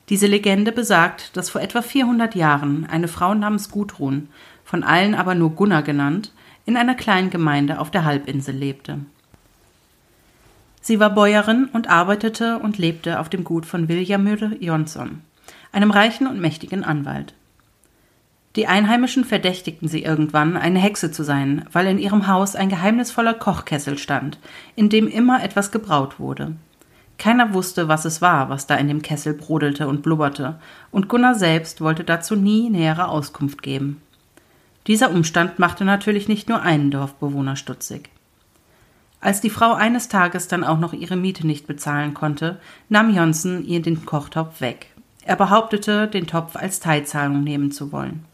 Diese 0.09 0.27
Legende 0.27 0.73
besagt, 0.73 1.37
dass 1.37 1.51
vor 1.51 1.61
etwa 1.61 1.83
400 1.83 2.35
Jahren 2.35 2.87
eine 2.87 3.09
Frau 3.09 3.35
namens 3.35 3.71
Gudrun, 3.71 4.29
von 4.65 4.83
allen 4.83 5.15
aber 5.15 5.35
nur 5.35 5.51
Gunnar 5.51 5.83
genannt, 5.83 6.33
in 6.65 6.79
einer 6.79 6.95
kleinen 6.95 7.29
Gemeinde 7.29 7.79
auf 7.79 7.91
der 7.91 8.07
Halbinsel 8.07 8.55
lebte. 8.55 9.01
Sie 10.81 10.99
war 10.99 11.11
Bäuerin 11.11 11.69
und 11.75 11.91
arbeitete 11.91 12.59
und 12.59 12.79
lebte 12.79 13.21
auf 13.21 13.29
dem 13.29 13.45
Gut 13.45 13.67
von 13.67 13.87
Viljamur 13.89 14.53
Jonsson, 14.61 15.21
einem 15.73 15.91
reichen 15.91 16.27
und 16.27 16.41
mächtigen 16.41 16.85
Anwalt. 16.85 17.35
Die 18.55 18.67
Einheimischen 18.67 19.25
verdächtigten 19.25 19.89
sie 19.89 20.03
irgendwann, 20.03 20.59
eine 20.59 20.79
Hexe 20.79 21.11
zu 21.11 21.25
sein, 21.25 21.65
weil 21.73 21.87
in 21.87 21.99
ihrem 21.99 22.27
Haus 22.27 22.55
ein 22.55 22.69
geheimnisvoller 22.69 23.35
Kochkessel 23.35 23.97
stand, 23.97 24.39
in 24.77 24.91
dem 24.91 25.09
immer 25.09 25.43
etwas 25.43 25.71
gebraut 25.73 26.21
wurde. 26.21 26.55
Keiner 27.19 27.55
wusste, 27.55 27.89
was 27.89 28.05
es 28.05 28.21
war, 28.21 28.51
was 28.51 28.67
da 28.67 28.75
in 28.75 28.89
dem 28.89 29.01
Kessel 29.01 29.33
brodelte 29.33 29.89
und 29.89 30.03
blubberte, 30.03 30.59
und 30.91 31.09
Gunnar 31.09 31.35
selbst 31.35 31.81
wollte 31.81 32.05
dazu 32.05 32.37
nie 32.37 32.69
nähere 32.69 33.09
Auskunft 33.09 33.63
geben. 33.63 34.03
Dieser 34.87 35.11
Umstand 35.11 35.59
machte 35.59 35.85
natürlich 35.85 36.29
nicht 36.29 36.49
nur 36.49 36.61
einen 36.61 36.91
Dorfbewohner 36.91 37.57
stutzig. 37.57 38.11
Als 39.21 39.41
die 39.41 39.51
Frau 39.51 39.73
eines 39.73 40.09
Tages 40.09 40.49
dann 40.49 40.65
auch 40.65 40.81
noch 40.81 40.93
ihre 40.93 41.17
Miete 41.17 41.47
nicht 41.47 41.69
bezahlen 41.69 42.13
konnte, 42.13 42.59
nahm 42.89 43.15
Jonsen 43.15 43.65
ihr 43.65 43.81
den 43.81 44.05
Kochtopf 44.05 44.61
weg. 44.61 44.92
Er 45.25 45.37
behauptete, 45.37 46.09
den 46.09 46.27
Topf 46.27 46.57
als 46.57 46.81
Teilzahlung 46.81 47.45
nehmen 47.45 47.71
zu 47.71 47.93
wollen. 47.93 48.25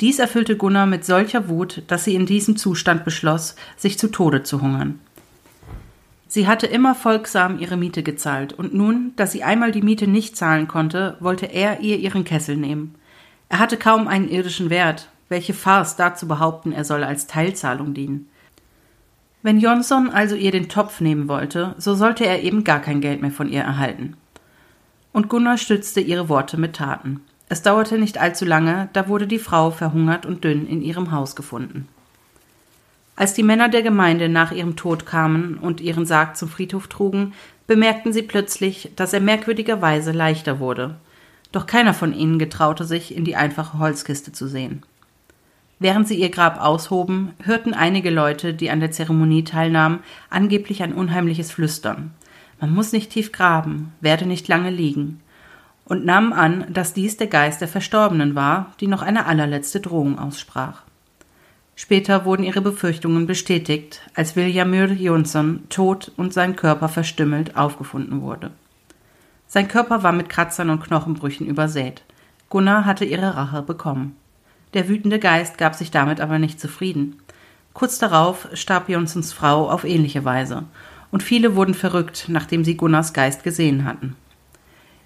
Dies 0.00 0.18
erfüllte 0.18 0.56
Gunnar 0.56 0.86
mit 0.86 1.04
solcher 1.04 1.48
Wut, 1.48 1.82
dass 1.86 2.04
sie 2.04 2.14
in 2.14 2.26
diesem 2.26 2.56
Zustand 2.56 3.04
beschloss, 3.04 3.54
sich 3.76 3.98
zu 3.98 4.08
Tode 4.08 4.42
zu 4.42 4.60
hungern. 4.60 4.98
Sie 6.26 6.48
hatte 6.48 6.66
immer 6.66 6.94
folgsam 6.94 7.58
ihre 7.58 7.76
Miete 7.76 8.02
gezahlt, 8.02 8.54
und 8.54 8.72
nun, 8.72 9.12
da 9.16 9.26
sie 9.26 9.44
einmal 9.44 9.70
die 9.70 9.82
Miete 9.82 10.06
nicht 10.06 10.36
zahlen 10.36 10.66
konnte, 10.66 11.16
wollte 11.20 11.46
er 11.46 11.80
ihr 11.80 11.98
ihren 11.98 12.24
Kessel 12.24 12.56
nehmen. 12.56 12.94
Er 13.48 13.58
hatte 13.58 13.76
kaum 13.76 14.08
einen 14.08 14.28
irdischen 14.28 14.70
Wert. 14.70 15.10
Welche 15.28 15.54
Farce 15.54 15.96
dazu 15.96 16.26
behaupten, 16.26 16.72
er 16.72 16.84
solle 16.84 17.06
als 17.06 17.26
Teilzahlung 17.26 17.94
dienen. 17.94 18.28
Wenn 19.42 19.60
Jonsson 19.60 20.08
also 20.08 20.34
ihr 20.34 20.52
den 20.52 20.68
Topf 20.68 21.00
nehmen 21.00 21.28
wollte, 21.28 21.74
so 21.78 21.94
sollte 21.94 22.24
er 22.24 22.42
eben 22.42 22.64
gar 22.64 22.80
kein 22.80 23.00
Geld 23.00 23.20
mehr 23.20 23.30
von 23.30 23.48
ihr 23.48 23.62
erhalten. 23.62 24.16
Und 25.12 25.28
Gunnar 25.28 25.58
stützte 25.58 26.00
ihre 26.00 26.28
Worte 26.28 26.56
mit 26.56 26.76
Taten. 26.76 27.20
Es 27.48 27.62
dauerte 27.62 27.98
nicht 27.98 28.18
allzu 28.18 28.44
lange, 28.44 28.88
da 28.92 29.08
wurde 29.08 29.26
die 29.26 29.38
Frau 29.38 29.70
verhungert 29.70 30.24
und 30.24 30.44
dünn 30.44 30.66
in 30.66 30.82
ihrem 30.82 31.12
Haus 31.12 31.36
gefunden. 31.36 31.86
Als 33.14 33.34
die 33.34 33.42
Männer 33.42 33.68
der 33.68 33.82
Gemeinde 33.82 34.28
nach 34.28 34.52
ihrem 34.52 34.74
Tod 34.74 35.04
kamen 35.04 35.58
und 35.58 35.80
ihren 35.80 36.06
Sarg 36.06 36.36
zum 36.36 36.48
Friedhof 36.48 36.88
trugen, 36.88 37.34
bemerkten 37.66 38.12
sie 38.12 38.22
plötzlich, 38.22 38.90
dass 38.96 39.12
er 39.12 39.20
merkwürdigerweise 39.20 40.12
leichter 40.12 40.60
wurde– 40.60 40.96
doch 41.52 41.66
keiner 41.66 41.92
von 41.92 42.14
ihnen 42.14 42.38
getraute 42.38 42.84
sich, 42.84 43.14
in 43.14 43.24
die 43.24 43.36
einfache 43.36 43.78
Holzkiste 43.78 44.32
zu 44.32 44.48
sehen. 44.48 44.82
Während 45.78 46.08
sie 46.08 46.14
ihr 46.14 46.30
Grab 46.30 46.60
aushoben, 46.60 47.32
hörten 47.42 47.74
einige 47.74 48.10
Leute, 48.10 48.54
die 48.54 48.70
an 48.70 48.80
der 48.80 48.90
Zeremonie 48.90 49.44
teilnahmen, 49.44 50.00
angeblich 50.30 50.82
ein 50.82 50.94
unheimliches 50.94 51.52
Flüstern. 51.52 52.12
Man 52.62 52.74
muss 52.74 52.92
nicht 52.92 53.10
tief 53.10 53.32
graben, 53.32 53.92
werde 54.00 54.24
nicht 54.24 54.46
lange 54.46 54.70
liegen, 54.70 55.20
und 55.84 56.04
nahmen 56.04 56.32
an, 56.32 56.64
dass 56.72 56.94
dies 56.94 57.16
der 57.16 57.26
Geist 57.26 57.60
der 57.60 57.66
Verstorbenen 57.66 58.36
war, 58.36 58.70
die 58.78 58.86
noch 58.86 59.02
eine 59.02 59.26
allerletzte 59.26 59.80
Drohung 59.80 60.16
aussprach. 60.16 60.82
Später 61.74 62.24
wurden 62.24 62.44
ihre 62.44 62.60
Befürchtungen 62.60 63.26
bestätigt, 63.26 64.02
als 64.14 64.36
Viljamur 64.36 64.92
Jonsson 64.92 65.64
tot 65.70 66.12
und 66.16 66.32
sein 66.32 66.54
Körper 66.54 66.88
verstümmelt 66.88 67.56
aufgefunden 67.56 68.22
wurde. 68.22 68.52
Sein 69.48 69.66
Körper 69.66 70.04
war 70.04 70.12
mit 70.12 70.28
Kratzern 70.28 70.70
und 70.70 70.84
Knochenbrüchen 70.84 71.48
übersät. 71.48 72.04
Gunnar 72.48 72.84
hatte 72.84 73.04
ihre 73.04 73.34
Rache 73.34 73.62
bekommen. 73.62 74.14
Der 74.72 74.88
wütende 74.88 75.18
Geist 75.18 75.58
gab 75.58 75.74
sich 75.74 75.90
damit 75.90 76.20
aber 76.20 76.38
nicht 76.38 76.60
zufrieden. 76.60 77.16
Kurz 77.72 77.98
darauf 77.98 78.46
starb 78.52 78.88
Jonsons 78.88 79.32
Frau 79.32 79.68
auf 79.68 79.82
ähnliche 79.82 80.24
Weise, 80.24 80.62
und 81.12 81.22
viele 81.22 81.54
wurden 81.54 81.74
verrückt, 81.74 82.24
nachdem 82.26 82.64
sie 82.64 82.76
Gunnars 82.76 83.12
Geist 83.12 83.44
gesehen 83.44 83.84
hatten. 83.84 84.16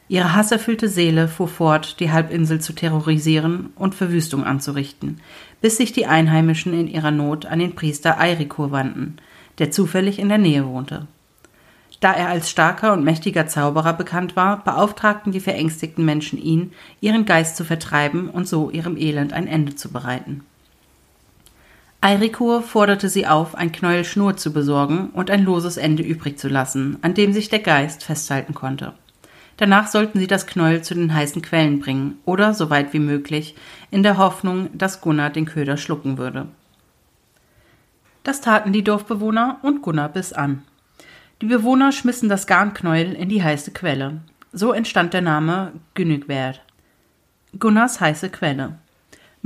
Ihre 0.08 0.34
hasserfüllte 0.34 0.88
Seele 0.88 1.26
fuhr 1.26 1.48
fort, 1.48 1.98
die 1.98 2.12
Halbinsel 2.12 2.60
zu 2.60 2.72
terrorisieren 2.72 3.70
und 3.74 3.94
Verwüstung 3.94 4.44
anzurichten, 4.44 5.20
bis 5.60 5.76
sich 5.76 5.92
die 5.92 6.06
Einheimischen 6.06 6.72
in 6.72 6.86
ihrer 6.86 7.10
Not 7.10 7.44
an 7.44 7.58
den 7.58 7.74
Priester 7.74 8.18
Eirikur 8.18 8.70
wandten, 8.70 9.16
der 9.58 9.72
zufällig 9.72 10.20
in 10.20 10.28
der 10.28 10.38
Nähe 10.38 10.64
wohnte. 10.64 11.08
Da 11.98 12.12
er 12.12 12.28
als 12.28 12.50
starker 12.50 12.92
und 12.92 13.04
mächtiger 13.04 13.48
Zauberer 13.48 13.94
bekannt 13.94 14.36
war, 14.36 14.62
beauftragten 14.62 15.32
die 15.32 15.40
verängstigten 15.40 16.04
Menschen 16.04 16.40
ihn, 16.40 16.72
ihren 17.00 17.24
Geist 17.24 17.56
zu 17.56 17.64
vertreiben 17.64 18.30
und 18.30 18.46
so 18.46 18.70
ihrem 18.70 18.96
Elend 18.96 19.32
ein 19.32 19.48
Ende 19.48 19.74
zu 19.74 19.90
bereiten. 19.90 20.44
Eirikur 22.00 22.62
forderte 22.62 23.08
sie 23.08 23.26
auf, 23.26 23.54
ein 23.54 23.72
Knäuel 23.72 24.04
Schnur 24.04 24.36
zu 24.36 24.52
besorgen 24.52 25.10
und 25.10 25.30
ein 25.30 25.44
loses 25.44 25.76
Ende 25.76 26.02
übrig 26.02 26.38
zu 26.38 26.48
lassen, 26.48 26.98
an 27.02 27.14
dem 27.14 27.32
sich 27.32 27.48
der 27.48 27.58
Geist 27.58 28.04
festhalten 28.04 28.54
konnte. 28.54 28.92
Danach 29.56 29.86
sollten 29.86 30.18
sie 30.18 30.26
das 30.26 30.46
Knäuel 30.46 30.82
zu 30.82 30.94
den 30.94 31.14
heißen 31.14 31.40
Quellen 31.40 31.80
bringen 31.80 32.18
oder, 32.24 32.52
so 32.52 32.68
weit 32.68 32.92
wie 32.92 32.98
möglich, 32.98 33.56
in 33.90 34.02
der 34.02 34.18
Hoffnung, 34.18 34.68
dass 34.74 35.00
Gunnar 35.00 35.30
den 35.30 35.46
Köder 35.46 35.78
schlucken 35.78 36.18
würde. 36.18 36.46
Das 38.22 38.40
taten 38.40 38.72
die 38.72 38.84
Dorfbewohner 38.84 39.58
und 39.62 39.82
Gunnar 39.82 40.10
biss 40.10 40.32
an. 40.32 40.62
Die 41.40 41.46
Bewohner 41.46 41.92
schmissen 41.92 42.28
das 42.28 42.46
Garnknäuel 42.46 43.14
in 43.14 43.28
die 43.28 43.42
heiße 43.42 43.70
Quelle. 43.70 44.20
So 44.52 44.72
entstand 44.72 45.14
der 45.14 45.22
Name 45.22 45.72
Günnigwerd. 45.94 46.62
Gunnars 47.58 48.00
heiße 48.00 48.30
Quelle. 48.30 48.78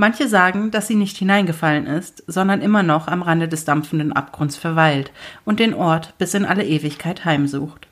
Manche 0.01 0.27
sagen, 0.27 0.71
dass 0.71 0.87
sie 0.87 0.95
nicht 0.95 1.15
hineingefallen 1.17 1.85
ist, 1.85 2.23
sondern 2.25 2.63
immer 2.63 2.81
noch 2.81 3.07
am 3.07 3.21
Rande 3.21 3.47
des 3.47 3.65
dampfenden 3.65 4.13
Abgrunds 4.13 4.57
verweilt 4.57 5.11
und 5.45 5.59
den 5.59 5.75
Ort 5.75 6.17
bis 6.17 6.33
in 6.33 6.43
alle 6.43 6.65
Ewigkeit 6.65 7.23
heimsucht. 7.23 7.87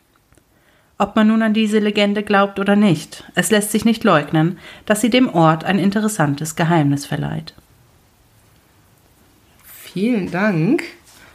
Ob 0.98 1.16
man 1.16 1.28
nun 1.28 1.44
an 1.44 1.54
diese 1.54 1.78
Legende 1.78 2.24
glaubt 2.24 2.60
oder 2.60 2.75
nicht, 2.75 3.25
es 3.36 3.51
lässt 3.51 3.70
sich 3.70 3.86
nicht 3.86 4.04
leugnen, 4.04 4.58
dass 4.88 5.01
sie 5.01 5.12
dem 5.12 5.30
Ort 5.30 5.66
ein 5.66 5.78
interessantes 5.78 6.56
Geheimnis 6.56 7.06
verleiht. 7.06 7.54
Vielen 9.63 10.32
Dank. 10.32 10.82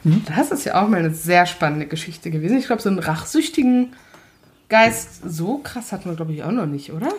Hm? 0.03 0.23
Das 0.25 0.51
ist 0.51 0.65
ja 0.65 0.83
auch 0.83 0.89
mal 0.89 0.99
eine 0.99 1.11
sehr 1.11 1.45
spannende 1.45 1.85
Geschichte 1.85 2.31
gewesen. 2.31 2.57
Ich 2.57 2.65
glaube, 2.65 2.81
so 2.81 2.89
einen 2.89 2.99
rachsüchtigen 2.99 3.93
Geist, 4.67 5.21
so 5.25 5.59
krass 5.59 5.93
hatten 5.93 6.09
wir, 6.09 6.17
glaube 6.17 6.33
ich, 6.33 6.43
auch 6.43 6.51
noch 6.51 6.65
nicht, 6.65 6.91
oder? 6.91 7.13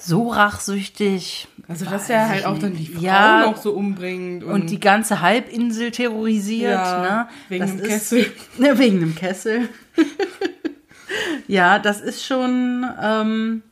So 0.00 0.28
rachsüchtig. 0.28 1.48
Also, 1.68 1.84
dass 1.84 2.10
er 2.10 2.28
halt 2.28 2.46
auch 2.46 2.58
dann 2.58 2.74
die 2.74 2.86
Frauen 2.86 3.04
ja, 3.04 3.46
noch 3.46 3.56
so 3.58 3.72
umbringt. 3.72 4.42
Und, 4.42 4.52
und, 4.52 4.70
die 4.70 4.80
ganze 4.80 5.20
Halbinsel 5.20 5.90
terrorisiert. 5.90 6.72
Ja, 6.72 7.00
ne? 7.00 7.28
Wegen 7.48 7.60
das 7.60 7.76
dem 7.76 7.86
Kessel. 7.86 8.26
Ne, 8.58 8.78
wegen 8.78 9.00
dem 9.00 9.14
Kessel. 9.14 9.68
ja, 11.46 11.78
das 11.78 12.00
ist 12.00 12.24
schon. 12.24 12.86
Ähm, 13.00 13.62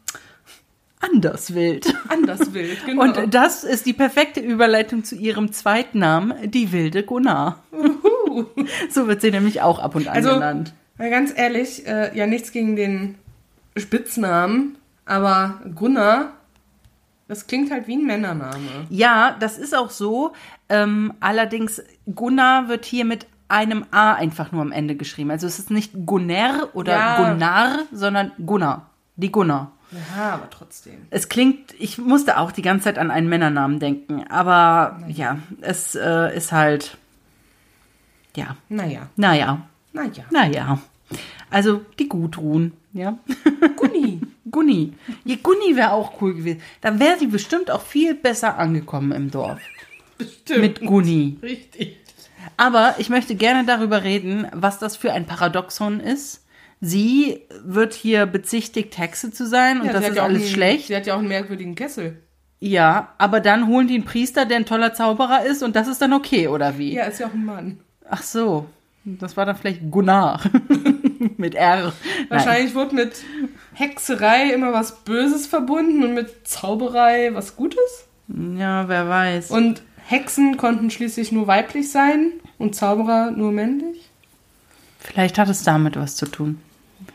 anders 1.01 1.55
wild. 1.55 1.93
Anders 2.09 2.53
wild, 2.53 2.79
genau. 2.87 3.03
Und 3.03 3.35
das 3.35 3.65
ist 3.65 3.87
die 3.87 3.95
perfekte 3.95 4.41
Überleitung 4.41 5.05
zu 5.05 5.17
ihrem 5.17 5.53
Zweitnamen, 5.53 6.51
die 6.51 6.73
wilde 6.73 7.03
Gunnar. 7.03 7.63
Uhu. 7.73 8.47
So 8.91 9.09
wird 9.09 9.23
sie 9.23 9.31
nämlich 9.31 9.63
auch 9.63 9.79
ab 9.79 9.95
und 9.95 10.09
an 10.09 10.15
also, 10.15 10.35
genannt. 10.35 10.75
Ganz 10.99 11.33
ehrlich, 11.35 11.87
äh, 11.87 12.17
ja 12.17 12.27
nichts 12.27 12.53
gegen 12.53 12.77
den 12.77 13.15
Spitznamen, 13.77 14.77
aber 15.09 15.61
Gunnar, 15.75 16.33
das 17.29 17.47
klingt 17.47 17.71
halt 17.71 17.87
wie 17.89 17.97
ein 17.97 18.07
Männername. 18.07 18.87
Ja, 18.91 19.37
das 19.41 19.59
ist 19.59 19.75
auch 19.75 19.91
so. 19.91 20.33
Ähm, 20.69 21.15
allerdings, 21.21 21.83
Gunnar 22.15 22.69
wird 22.69 22.85
hier 22.85 23.05
mit 23.05 23.27
einem 23.49 23.87
A 23.91 24.13
einfach 24.13 24.53
nur 24.53 24.63
am 24.63 24.73
Ende 24.73 24.95
geschrieben. 24.95 25.31
Also 25.31 25.47
es 25.47 25.59
ist 25.59 25.71
nicht 25.71 25.93
Gunnar 26.07 26.69
oder 26.75 26.93
ja. 26.93 27.17
Gunnar, 27.33 27.79
sondern 27.93 28.33
Gunnar. 28.45 28.91
Die 29.17 29.33
Gunnar. 29.33 29.73
Ja, 29.91 30.35
aber 30.35 30.51
trotzdem. 30.51 31.07
Es 31.11 31.31
klingt, 31.31 31.75
ich 31.79 31.97
musste 31.97 32.39
auch 32.39 32.53
die 32.53 32.63
ganze 32.63 32.85
Zeit 32.85 32.99
an 32.99 33.11
einen 33.11 33.29
Männernamen 33.29 33.79
denken, 33.79 34.25
aber 34.29 34.99
naja. 35.01 35.15
ja, 35.15 35.39
es 35.63 35.95
äh, 35.95 36.37
ist 36.37 36.53
halt, 36.53 36.99
ja. 38.37 38.57
Naja. 38.69 39.09
Naja. 39.17 39.63
Naja. 39.95 40.25
Naja. 40.31 40.79
Also 41.51 41.81
die 41.99 42.09
Gudrun, 42.09 42.75
ja. 42.93 43.19
Gunni. 43.77 44.21
Gunni. 44.59 44.93
Ja, 45.25 45.37
Gunni 45.41 45.77
wäre 45.77 45.93
auch 45.93 46.21
cool 46.21 46.35
gewesen. 46.35 46.61
Da 46.81 46.99
wäre 46.99 47.17
sie 47.17 47.29
bestimmt 47.29 47.71
auch 47.71 47.83
viel 47.83 48.15
besser 48.15 48.59
angekommen 48.59 49.13
im 49.13 49.31
Dorf. 49.31 49.61
Bestimmt. 50.19 50.61
Mit 50.61 50.81
Gunni. 50.81 51.39
Richtig. 51.41 51.97
Aber 52.57 52.97
ich 52.99 53.09
möchte 53.09 53.37
gerne 53.37 53.65
darüber 53.65 54.03
reden, 54.03 54.49
was 54.53 54.81
das 54.81 54.97
für 54.97 55.13
ein 55.13 55.27
Paradoxon 55.27 56.01
ist. 56.01 56.45
Sie 56.81 57.43
wird 57.65 57.95
hier 57.95 58.27
bezichtigt, 58.27 58.99
Hexe 58.99 59.31
zu 59.31 59.47
sein 59.47 59.81
und 59.81 59.87
Ja, 59.87 59.93
das 59.93 60.09
ist 60.09 60.17
ja 60.17 60.25
alles 60.25 60.43
einen, 60.43 60.51
schlecht. 60.51 60.89
Sie 60.89 60.97
hat 60.97 61.07
ja 61.07 61.15
auch 61.15 61.21
einen 61.21 61.29
merkwürdigen 61.29 61.77
Kessel. 61.77 62.21
Ja, 62.59 63.15
aber 63.19 63.39
dann 63.39 63.69
holen 63.69 63.87
die 63.87 63.95
einen 63.95 64.05
Priester, 64.05 64.45
der 64.45 64.57
ein 64.57 64.67
toller 64.67 64.93
Zauberer 64.93 65.45
ist 65.45 65.63
und 65.63 65.77
das 65.77 65.87
ist 65.87 66.03
dann 66.03 66.13
okay, 66.13 66.49
oder 66.49 66.79
wie? 66.79 66.95
Ja, 66.95 67.05
ist 67.05 67.21
ja 67.21 67.29
auch 67.29 67.35
ein 67.35 67.45
Mann. 67.45 67.79
Ach 68.11 68.23
so, 68.25 68.67
das 69.05 69.37
war 69.37 69.47
dann 69.47 69.57
vielleicht 69.57 69.89
Gunnar 69.89 70.43
mit 71.37 71.55
R. 71.55 71.85
Nein. 71.85 71.93
Wahrscheinlich 72.29 72.75
wurde 72.75 72.97
mit 72.97 73.13
Hexerei 73.79 74.53
immer 74.53 74.73
was 74.73 75.05
Böses 75.05 75.47
verbunden 75.47 76.03
und 76.03 76.15
mit 76.15 76.49
Zauberei 76.49 77.31
was 77.33 77.55
Gutes. 77.55 78.07
Ja, 78.29 78.89
wer 78.89 79.09
weiß. 79.09 79.51
Und 79.53 79.83
Hexen 80.05 80.57
konnten 80.57 80.91
schließlich 80.91 81.33
nur 81.33 81.47
weiblich 81.47 81.91
sein 81.91 82.33
und 82.59 82.75
Zauberer 82.75 83.31
nur 83.31 83.53
männlich. 83.53 84.09
Vielleicht 84.99 85.39
hat 85.39 85.49
es 85.49 85.63
damit 85.63 85.97
was 85.97 86.17
zu 86.17 86.27
tun. 86.27 86.61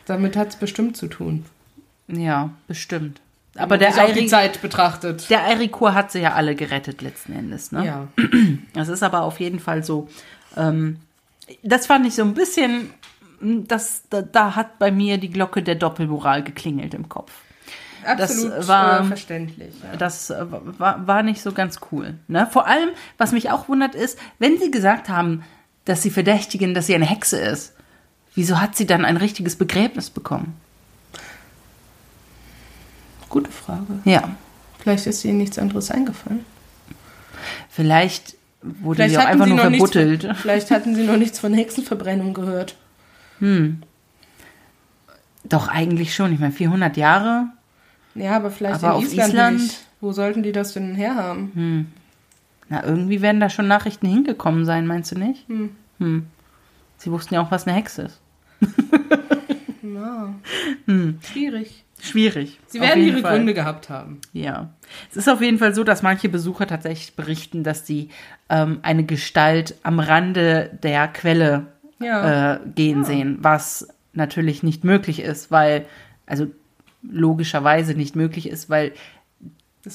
Damit 0.05 0.37
hat 0.37 0.49
es 0.49 0.55
bestimmt 0.55 0.95
zu 0.95 1.07
tun. 1.07 1.45
Ja, 2.07 2.51
bestimmt. 2.67 3.19
Aber 3.55 3.77
der, 3.77 3.89
auch 3.89 4.13
die 4.13 4.25
Zeit 4.25 4.61
betrachtet. 4.61 5.29
der 5.29 5.43
Eirikur 5.43 5.93
hat 5.93 6.11
sie 6.11 6.19
ja 6.19 6.33
alle 6.33 6.55
gerettet 6.55 7.01
letzten 7.01 7.33
Endes. 7.33 7.71
Ne? 7.71 7.85
Ja. 7.85 8.07
Das 8.73 8.87
ist 8.87 9.03
aber 9.03 9.21
auf 9.23 9.39
jeden 9.39 9.59
Fall 9.59 9.83
so. 9.83 10.07
Ähm, 10.57 10.97
das 11.61 11.85
fand 11.85 12.07
ich 12.07 12.15
so 12.15 12.23
ein 12.23 12.33
bisschen, 12.33 12.89
das, 13.43 14.03
da, 14.09 14.21
da 14.21 14.55
hat 14.55 14.79
bei 14.79 14.91
mir 14.91 15.17
die 15.17 15.29
Glocke 15.29 15.61
der 15.63 15.75
Doppelmoral 15.75 16.43
geklingelt 16.43 16.93
im 16.93 17.09
Kopf. 17.09 17.31
Absolut 18.05 18.67
war- 18.67 19.01
äh, 19.01 19.03
verständlich. 19.05 19.73
Ja. 19.81 19.95
Das 19.97 20.29
äh, 20.29 20.45
war, 20.77 21.07
war 21.07 21.23
nicht 21.23 21.41
so 21.41 21.51
ganz 21.53 21.79
cool. 21.91 22.15
Ne? 22.27 22.47
Vor 22.51 22.67
allem, 22.67 22.89
was 23.17 23.31
mich 23.31 23.49
auch 23.49 23.69
wundert, 23.69 23.95
ist, 23.95 24.17
wenn 24.39 24.59
sie 24.59 24.71
gesagt 24.71 25.07
haben, 25.09 25.43
dass 25.85 26.01
sie 26.01 26.09
verdächtigen, 26.09 26.73
dass 26.73 26.87
sie 26.87 26.95
eine 26.95 27.05
Hexe 27.05 27.37
ist, 27.39 27.73
wieso 28.35 28.59
hat 28.59 28.75
sie 28.75 28.85
dann 28.85 29.05
ein 29.05 29.17
richtiges 29.17 29.55
Begräbnis 29.55 30.09
bekommen? 30.09 30.55
Gute 33.29 33.51
Frage. 33.51 33.99
Ja, 34.05 34.29
Vielleicht 34.79 35.07
ist 35.07 35.23
ihnen 35.23 35.37
nichts 35.37 35.57
anderes 35.57 35.89
eingefallen. 35.91 36.45
vielleicht 37.69 38.35
wurde 38.61 38.97
Vielleicht 38.97 39.11
sie 39.15 39.17
auch 39.19 39.25
einfach 39.25 39.45
sie 39.45 39.53
nur 39.53 39.69
nichts 39.69 39.91
verbuttelt. 39.91 40.23
von, 40.25 40.35
vielleicht 40.35 40.71
hatten 40.71 40.93
sie 40.95 41.03
noch 41.03 41.15
nichts 41.17 41.39
von 41.39 41.53
Hexenverbrennung 41.53 42.33
gehört. 42.33 42.75
Doch, 45.43 45.67
eigentlich 45.67 46.15
schon. 46.15 46.33
Ich 46.33 46.39
meine, 46.39 46.51
400 46.53 46.95
Jahre. 46.97 47.47
Ja, 48.15 48.35
aber 48.37 48.51
vielleicht 48.51 48.83
Aber 48.83 48.97
in 48.97 49.03
auf 49.05 49.11
Island, 49.11 49.29
Island- 49.33 49.59
nicht. 49.61 49.79
Wo 50.01 50.11
sollten 50.11 50.43
die 50.43 50.51
das 50.51 50.73
denn 50.73 50.95
herhaben? 50.95 51.87
Na, 52.69 52.83
irgendwie 52.83 53.21
werden 53.21 53.39
da 53.39 53.49
schon 53.49 53.67
Nachrichten 53.67 54.07
hingekommen 54.07 54.65
sein, 54.65 54.85
meinst 54.85 55.11
du 55.13 55.19
nicht? 55.19 55.47
Hm. 55.47 56.27
Sie 56.97 57.11
wussten 57.11 57.33
ja 57.35 57.41
auch, 57.41 57.51
was 57.51 57.67
eine 57.67 57.75
Hexe 57.75 58.03
ist. 58.03 58.21
Ja. 59.83 60.33
Schwierig. 61.21 61.83
Schwierig. 62.01 62.59
Sie 62.67 62.79
auf 62.79 62.85
werden 62.87 63.03
ihre 63.03 63.19
Fall. 63.19 63.35
Gründe 63.35 63.53
gehabt 63.53 63.89
haben. 63.89 64.19
Ja. 64.33 64.69
Es 65.11 65.17
ist 65.17 65.29
auf 65.29 65.41
jeden 65.41 65.59
Fall 65.59 65.75
so, 65.75 65.83
dass 65.83 66.01
manche 66.01 66.29
Besucher 66.29 66.67
tatsächlich 66.67 67.15
berichten, 67.15 67.63
dass 67.63 67.85
sie 67.85 68.09
ähm, 68.49 68.79
eine 68.81 69.05
Gestalt 69.05 69.75
am 69.83 69.99
Rande 69.99 70.77
der 70.83 71.07
Quelle 71.09 71.72
Ja. 72.03 72.53
äh, 72.55 72.59
gehen 72.75 73.03
sehen, 73.05 73.37
was 73.41 73.87
natürlich 74.13 74.61
nicht 74.63 74.83
möglich 74.83 75.19
ist, 75.21 75.49
weil, 75.51 75.85
also 76.25 76.47
logischerweise 77.01 77.93
nicht 77.95 78.15
möglich 78.15 78.47
ist, 78.49 78.69
weil 78.69 78.93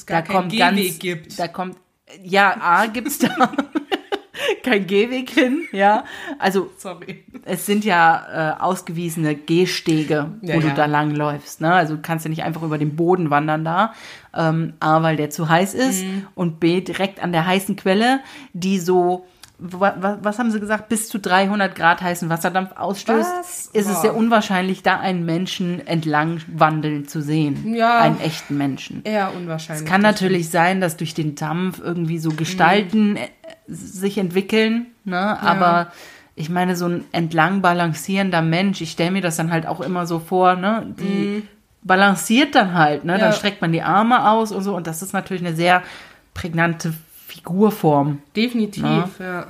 da 0.07 0.21
kommt 0.21 0.51
keinen 0.51 0.57
ganz, 0.57 0.77
Gehweg 0.77 0.99
gibt. 0.99 1.39
da 1.39 1.47
kommt, 1.47 1.77
ja, 2.23 2.55
A 2.61 2.85
gibt's 2.87 3.17
da 3.19 3.29
kein 4.63 4.87
Gehweg 4.87 5.29
hin, 5.29 5.63
ja, 5.71 6.03
also 6.37 6.69
Sorry. 6.77 7.23
es 7.45 7.65
sind 7.65 7.83
ja 7.85 8.55
äh, 8.57 8.61
ausgewiesene 8.61 9.35
Gehstege, 9.35 10.31
wo 10.41 10.47
Ja, 10.53 10.59
du 10.59 10.67
ja. 10.67 10.73
da 10.75 10.85
lang 10.85 11.11
läufst. 11.15 11.61
Ne? 11.61 11.73
Also 11.73 11.95
du 11.95 12.01
kannst 12.01 12.25
ja 12.25 12.29
nicht 12.29 12.43
einfach 12.43 12.61
über 12.63 12.77
den 12.77 12.95
Boden 12.95 13.29
wandern 13.29 13.65
da. 13.65 13.93
Ähm, 14.33 14.73
A, 14.79 15.01
weil 15.03 15.17
der 15.17 15.29
zu 15.29 15.49
heiß 15.49 15.73
ist 15.73 16.03
Mhm. 16.03 16.27
und 16.35 16.59
B, 16.59 16.81
direkt 16.81 17.21
an 17.21 17.31
der 17.31 17.45
heißen 17.47 17.75
Quelle, 17.75 18.19
die 18.53 18.79
so, 18.79 19.25
was 19.61 20.39
haben 20.39 20.51
sie 20.51 20.59
gesagt, 20.59 20.87
bis 20.87 21.09
zu 21.09 21.19
300 21.19 21.75
Grad 21.75 22.01
heißen 22.01 22.29
Wasserdampf 22.29 22.71
ausstößt, 22.77 23.29
Was? 23.39 23.65
ist 23.73 23.89
es 23.89 24.01
sehr 24.01 24.15
unwahrscheinlich, 24.15 24.83
da 24.83 24.99
einen 24.99 25.25
Menschen 25.25 25.85
entlang 25.85 26.41
wandeln 26.47 27.07
zu 27.07 27.21
sehen. 27.21 27.73
Ja. 27.73 27.99
Einen 27.99 28.21
echten 28.21 28.57
Menschen. 28.57 29.01
Eher 29.03 29.33
unwahrscheinlich. 29.35 29.83
Es 29.85 29.89
kann 29.89 30.01
natürlich 30.01 30.49
sein, 30.49 30.79
dass 30.79 30.95
durch 30.95 31.13
den 31.13 31.35
Dampf 31.35 31.81
irgendwie 31.83 32.19
so 32.19 32.29
Gestalten 32.31 33.17
äh, 33.17 33.27
sich 33.67 34.17
entwickeln, 34.17 34.87
ne? 35.03 35.39
Aber 35.41 35.91
ich 36.35 36.49
meine, 36.49 36.77
so 36.77 36.85
ein 36.87 37.03
entlang 37.11 37.61
balancierender 37.61 38.41
Mensch, 38.41 38.79
ich 38.79 38.91
stelle 38.91 39.11
mir 39.11 39.21
das 39.21 39.35
dann 39.35 39.51
halt 39.51 39.67
auch 39.67 39.81
immer 39.81 40.05
so 40.07 40.19
vor, 40.19 40.55
ne? 40.55 40.95
Die 40.99 41.43
balanciert 41.83 42.55
dann 42.55 42.73
halt, 42.75 43.03
ne? 43.03 43.13
Dann 43.19 43.31
Ja. 43.31 43.33
streckt 43.33 43.61
man 43.61 43.73
die 43.73 43.81
Arme 43.81 44.29
aus 44.29 44.53
und 44.53 44.63
so. 44.63 44.73
Und 44.75 44.87
das 44.87 45.01
ist 45.01 45.11
natürlich 45.11 45.45
eine 45.45 45.55
sehr 45.55 45.83
prägnante 46.33 46.93
Figurform. 47.29 48.21
Definitiv, 48.35 48.83
Ja. 48.83 49.09
ja. 49.19 49.47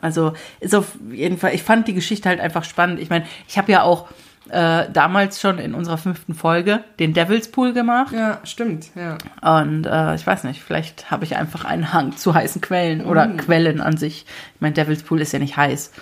Also 0.00 0.32
ist 0.60 0.74
auf 0.74 0.92
jeden 1.10 1.36
Fall, 1.36 1.54
ich 1.54 1.62
fand 1.62 1.86
die 1.86 1.92
Geschichte 1.94 2.28
halt 2.30 2.40
einfach 2.40 2.64
spannend. 2.64 2.98
Ich 3.00 3.10
meine, 3.10 3.26
ich 3.46 3.58
habe 3.58 3.70
ja 3.70 3.82
auch 3.82 4.08
äh, 4.48 4.86
damals 4.90 5.40
schon 5.40 5.58
in 5.58 5.74
unserer 5.74 5.98
fünften 5.98 6.34
Folge 6.34 6.82
den 6.98 7.12
Devil's 7.12 7.50
Pool 7.50 7.74
gemacht. 7.74 8.12
Ja, 8.12 8.40
stimmt, 8.44 8.90
ja. 8.94 9.18
Und 9.60 9.84
äh, 9.86 10.14
ich 10.14 10.26
weiß 10.26 10.44
nicht, 10.44 10.62
vielleicht 10.62 11.10
habe 11.10 11.24
ich 11.24 11.36
einfach 11.36 11.66
einen 11.66 11.92
Hang 11.92 12.16
zu 12.16 12.34
heißen 12.34 12.62
Quellen 12.62 13.04
oder 13.04 13.28
Quellen 13.28 13.80
an 13.82 13.98
sich. 13.98 14.24
Ich 14.54 14.60
meine, 14.60 14.72
Devil's 14.74 15.02
Pool 15.02 15.20
ist 15.20 15.32
ja 15.32 15.38
nicht 15.38 15.56
heiß. 15.58 15.92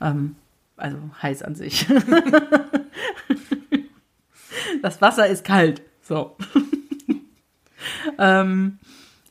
Ähm, 0.00 0.36
also 0.78 0.96
heiß 1.22 1.42
an 1.42 1.54
sich. 1.54 1.86
das 4.82 5.00
Wasser 5.02 5.26
ist 5.26 5.44
kalt. 5.44 5.82
So. 6.02 6.36
ähm, 8.18 8.78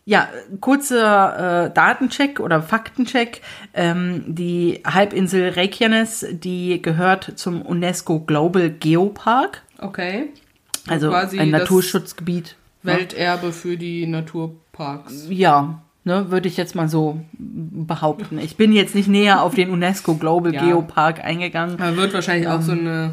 ja, 0.09 0.29
kurzer 0.61 1.65
äh, 1.65 1.73
Datencheck 1.73 2.39
oder 2.39 2.61
Faktencheck. 2.63 3.41
Ähm, 3.73 4.23
die 4.25 4.81
Halbinsel 4.87 5.49
Reykjanes, 5.49 6.25
die 6.31 6.81
gehört 6.81 7.33
zum 7.35 7.61
UNESCO 7.61 8.21
Global 8.21 8.69
Geopark, 8.69 9.61
Okay. 9.79 10.29
also 10.87 11.09
Quasi 11.09 11.39
ein 11.39 11.49
Naturschutzgebiet. 11.49 12.55
Welterbe 12.83 13.51
für 13.51 13.75
die 13.75 14.07
Naturparks. 14.07 15.27
Ja, 15.29 15.81
ne, 16.05 16.31
würde 16.31 16.47
ich 16.47 16.55
jetzt 16.55 16.73
mal 16.73 16.87
so 16.87 17.19
behaupten. 17.37 18.39
Ich 18.39 18.55
bin 18.55 18.71
jetzt 18.71 18.95
nicht 18.95 19.09
näher 19.09 19.41
auf 19.41 19.55
den 19.55 19.69
UNESCO 19.69 20.15
Global 20.15 20.53
Ja. 20.55 20.63
Geopark 20.65 21.21
eingegangen. 21.23 21.75
Da 21.77 21.97
wird 21.97 22.13
wahrscheinlich 22.13 22.47
auch 22.47 22.61
so 22.61 22.71
Ähm. 22.71 22.79
eine 22.79 23.11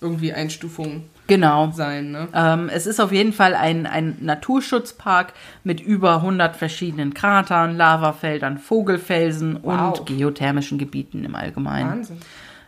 irgendwie 0.00 0.32
Einstufung 0.32 1.02
Genau. 1.26 1.70
sein, 1.72 2.10
ne? 2.10 2.28
Ähm, 2.34 2.68
es 2.72 2.86
ist 2.86 3.00
auf 3.00 3.12
jeden 3.12 3.32
Fall 3.32 3.54
ein, 3.54 3.86
ein 3.86 4.16
Naturschutzpark 4.20 5.32
mit 5.62 5.80
über 5.80 6.16
100 6.16 6.56
verschiedenen 6.56 7.14
Kratern, 7.14 7.76
Lavafeldern, 7.76 8.58
Vogelfelsen 8.58 9.58
Wow. 9.62 9.98
und 9.98 10.06
geothermischen 10.06 10.78
Gebieten 10.78 11.24
im 11.24 11.34
Allgemeinen. 11.34 11.90
Wahnsinn. 11.90 12.18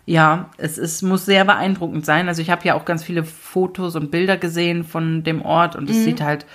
Ja, 0.06 0.50
es 0.56 0.78
ist, 0.78 1.02
muss 1.02 1.26
sehr 1.26 1.44
beeindruckend 1.44 2.06
sein. 2.06 2.28
Also 2.28 2.40
ich 2.40 2.50
habe 2.50 2.64
ja 2.64 2.74
auch 2.74 2.84
ganz 2.84 3.02
viele 3.02 3.24
Fotos 3.24 3.96
und 3.96 4.10
Bilder 4.10 4.36
gesehen 4.36 4.84
von 4.84 5.24
dem 5.24 5.42
Ort 5.42 5.74
und 5.74 5.90
es 5.90 6.04
sieht 6.04 6.20
halt 6.20 6.46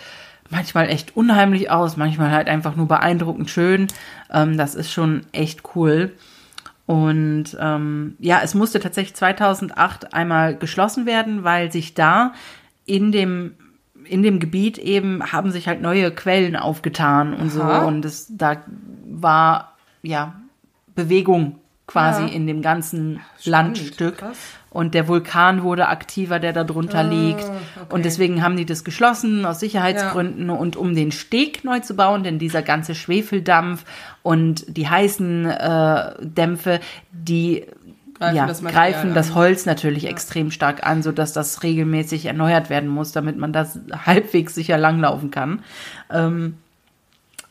manchmal 0.50 0.90
echt 0.90 1.16
unheimlich 1.18 1.70
aus, 1.70 1.98
manchmal 1.98 2.32
halt 2.32 2.48
einfach 2.48 2.76
nur 2.76 2.88
beeindruckend 2.88 3.50
schön. 3.50 3.88
Ähm, 4.32 4.58
das 4.58 4.74
ist 4.76 4.92
schon 4.92 5.22
echt 5.34 5.62
cool. 5.76 6.14
Und 6.92 7.56
ähm, 7.58 8.16
ja, 8.20 8.42
es 8.44 8.54
musste 8.54 8.82
tatsächlich 8.82 9.16
2008 9.16 10.14
einmal 10.14 10.58
geschlossen 10.58 11.06
werden, 11.06 11.46
weil 11.46 11.72
sich 11.72 11.94
da 11.94 12.34
in 12.86 13.14
dem 13.14 13.56
in 14.04 14.24
dem 14.24 14.40
Gebiet 14.40 14.78
eben 14.78 15.32
haben 15.32 15.52
sich 15.52 15.68
halt 15.70 15.82
neue 15.82 16.12
Quellen 16.12 16.56
aufgetan 16.58 17.34
und 17.34 17.50
so 17.50 17.62
Aha. 17.62 17.86
und 17.86 18.04
es 18.04 18.28
da 18.36 18.58
war 19.06 19.78
ja 20.02 20.34
Bewegung 20.96 21.60
quasi 21.88 22.24
Ja. 22.24 22.28
in 22.30 22.46
dem 22.48 22.62
ganzen 22.62 23.22
Spannend, 23.40 23.78
Landstück 23.78 24.18
krass. 24.18 24.38
Und 24.72 24.94
der 24.96 25.08
Vulkan 25.08 25.64
wurde 25.64 25.90
aktiver, 25.90 26.40
der 26.40 26.54
da 26.54 26.64
drunter 26.64 27.04
liegt 27.04 27.44
okay. 27.44 27.54
und 27.90 28.06
deswegen 28.06 28.42
haben 28.42 28.58
die 28.58 28.66
das 28.66 28.84
geschlossen 28.84 29.46
aus 29.46 29.60
Sicherheitsgründen 29.60 30.50
und 30.50 30.76
um 30.78 30.96
den 30.96 31.12
Steg 31.12 31.64
neu 31.64 31.82
zu 31.82 31.96
bauen, 31.96 32.24
denn 32.24 32.40
dieser 32.40 32.64
ganze 32.64 32.96
Schwefeldampf 32.96 33.84
und 34.24 34.66
die 34.68 34.90
heißen 34.90 35.46
äh, 35.46 36.14
Dämpfe, 36.22 36.80
die 37.12 37.66
Greifen 38.22 38.36
ja, 38.36 38.46
das 38.46 38.64
greifen 38.64 39.14
das. 39.16 39.34
Holz 39.34 39.66
natürlich 39.66 40.06
extrem 40.06 40.52
stark 40.52 40.86
an, 40.86 41.02
sodass 41.02 41.34
das 41.34 41.64
regelmäßig 41.64 42.28
erneuert 42.28 42.70
werden 42.70 42.88
muss, 42.88 43.12
damit 43.12 43.36
man 43.38 43.52
das 43.52 43.80
halbwegs 44.06 44.54
sicher 44.54 44.78
langlaufen 44.78 45.32
kann. 45.32 45.64
Ähm, 46.12 46.58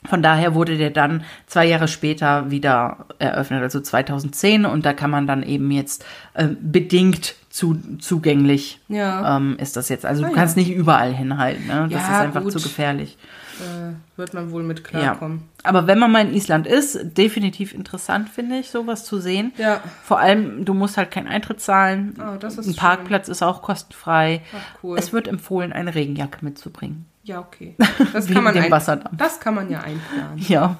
von 0.08 0.22
daher 0.22 0.54
wurde 0.54 0.76
der 0.78 0.90
dann 0.90 1.24
zwei 1.46 1.66
Jahre 1.66 1.88
später 1.88 2.50
wieder 2.50 3.06
eröffnet, 3.18 3.62
also 3.62 3.80
2010. 3.80 4.64
Und 4.64 4.86
da 4.86 4.92
kann 4.92 5.10
man 5.10 5.26
dann 5.26 5.42
eben 5.42 5.70
jetzt 5.70 6.04
äh, 6.34 6.48
bedingt 6.60 7.34
zu, 7.50 7.76
zugänglich 7.98 8.80
Ja. 8.88 9.36
ähm, 9.36 9.56
ist 9.58 9.76
das 9.76 9.88
jetzt. 9.88 10.06
Also 10.06 10.22
du 10.22 10.28
Ah, 10.28 10.32
kannst 10.34 10.56
nicht 10.56 10.70
überall 10.70 11.12
hinhalten. 11.12 11.66
Ne? 11.66 11.88
Das 11.90 12.00
Ja, 12.02 12.14
ist 12.14 12.20
einfach 12.20 12.42
gut. 12.42 12.52
zu 12.52 12.60
gefährlich. 12.60 13.18
Äh, 13.60 13.92
wird 14.16 14.32
man 14.32 14.52
wohl 14.52 14.62
mit 14.62 14.78
Ja. 14.78 14.84
klarkommen. 14.84 15.42
Aber 15.64 15.86
wenn 15.86 15.98
man 15.98 16.10
mal 16.10 16.26
in 16.26 16.32
Island 16.32 16.66
ist, 16.66 16.98
definitiv 17.18 17.74
interessant, 17.74 18.30
finde 18.30 18.56
ich, 18.58 18.70
sowas 18.70 19.04
zu 19.04 19.18
sehen. 19.20 19.52
Ja. 19.58 19.80
Vor 20.02 20.18
allem, 20.18 20.64
du 20.64 20.72
musst 20.72 20.96
halt 20.96 21.10
keinen 21.10 21.26
Eintritt 21.26 21.60
zahlen. 21.60 22.14
Oh, 22.18 22.22
Ein 22.42 22.50
schön. 22.64 22.74
Parkplatz 22.76 23.28
ist 23.28 23.42
auch 23.42 23.60
kostenfrei. 23.60 24.40
Ach, 24.56 24.82
cool. 24.82 24.96
Es 24.98 25.12
wird 25.12 25.28
empfohlen, 25.28 25.72
eine 25.74 25.94
Regenjacke 25.94 26.42
mitzubringen. 26.42 27.04
Ja, 27.30 27.38
okay. 27.38 27.76
Das 28.12 28.26
kann 28.26 28.42
man 28.42 28.54
dem 28.54 28.72
Wasserdampf. 28.72 29.16
Das 29.16 29.38
kann 29.38 29.54
man 29.54 29.70
ja 29.70 29.80
einplanen. 29.82 30.36
Ja, 30.48 30.78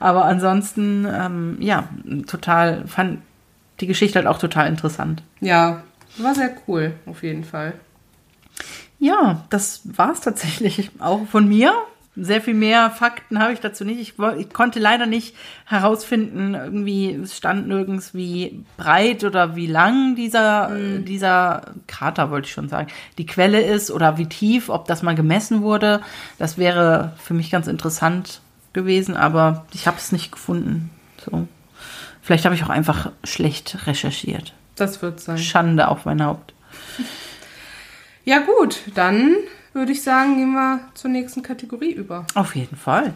aber 0.00 0.24
ansonsten, 0.24 1.06
ähm, 1.08 1.56
ja, 1.60 1.88
total, 2.26 2.88
fand 2.88 3.20
die 3.78 3.86
Geschichte 3.86 4.18
halt 4.18 4.26
auch 4.26 4.38
total 4.38 4.66
interessant. 4.66 5.22
Ja, 5.40 5.84
war 6.16 6.34
sehr 6.34 6.50
cool, 6.66 6.94
auf 7.06 7.22
jeden 7.22 7.44
Fall. 7.44 7.74
Ja, 8.98 9.44
das 9.50 9.82
war's 9.84 10.20
tatsächlich 10.20 10.90
auch 10.98 11.24
von 11.26 11.46
mir. 11.48 11.72
Sehr 12.20 12.40
viel 12.40 12.54
mehr 12.54 12.90
Fakten 12.90 13.38
habe 13.38 13.52
ich 13.52 13.60
dazu 13.60 13.84
nicht. 13.84 14.00
Ich, 14.00 14.14
ich 14.38 14.52
konnte 14.52 14.80
leider 14.80 15.06
nicht 15.06 15.36
herausfinden, 15.66 16.54
irgendwie, 16.54 17.14
es 17.14 17.36
stand 17.36 17.68
nirgends, 17.68 18.14
wie 18.14 18.64
breit 18.76 19.24
oder 19.24 19.54
wie 19.54 19.66
lang 19.66 20.16
dieser, 20.16 20.76
äh, 20.76 21.00
dieser 21.00 21.74
Krater, 21.86 22.30
wollte 22.30 22.46
ich 22.46 22.52
schon 22.52 22.68
sagen, 22.68 22.88
die 23.18 23.26
Quelle 23.26 23.60
ist 23.60 23.90
oder 23.90 24.18
wie 24.18 24.26
tief, 24.26 24.68
ob 24.68 24.86
das 24.86 25.02
mal 25.02 25.14
gemessen 25.14 25.62
wurde. 25.62 26.00
Das 26.38 26.58
wäre 26.58 27.12
für 27.18 27.34
mich 27.34 27.50
ganz 27.50 27.66
interessant 27.66 28.40
gewesen, 28.72 29.16
aber 29.16 29.66
ich 29.72 29.86
habe 29.86 29.98
es 29.98 30.12
nicht 30.12 30.32
gefunden. 30.32 30.90
So. 31.24 31.46
Vielleicht 32.20 32.44
habe 32.44 32.54
ich 32.54 32.64
auch 32.64 32.68
einfach 32.68 33.10
schlecht 33.24 33.86
recherchiert. 33.86 34.52
Das 34.76 35.02
wird 35.02 35.20
sein. 35.20 35.38
Schande 35.38 35.88
auf 35.88 36.04
mein 36.04 36.22
Haupt. 36.24 36.52
Ja, 38.24 38.40
gut, 38.40 38.80
dann 38.94 39.34
würde 39.78 39.92
ich 39.92 40.02
sagen, 40.02 40.36
gehen 40.36 40.52
wir 40.52 40.80
zur 40.94 41.10
nächsten 41.10 41.42
Kategorie 41.42 41.92
über. 41.92 42.26
Auf 42.34 42.54
jeden 42.54 42.76
Fall. 42.76 43.14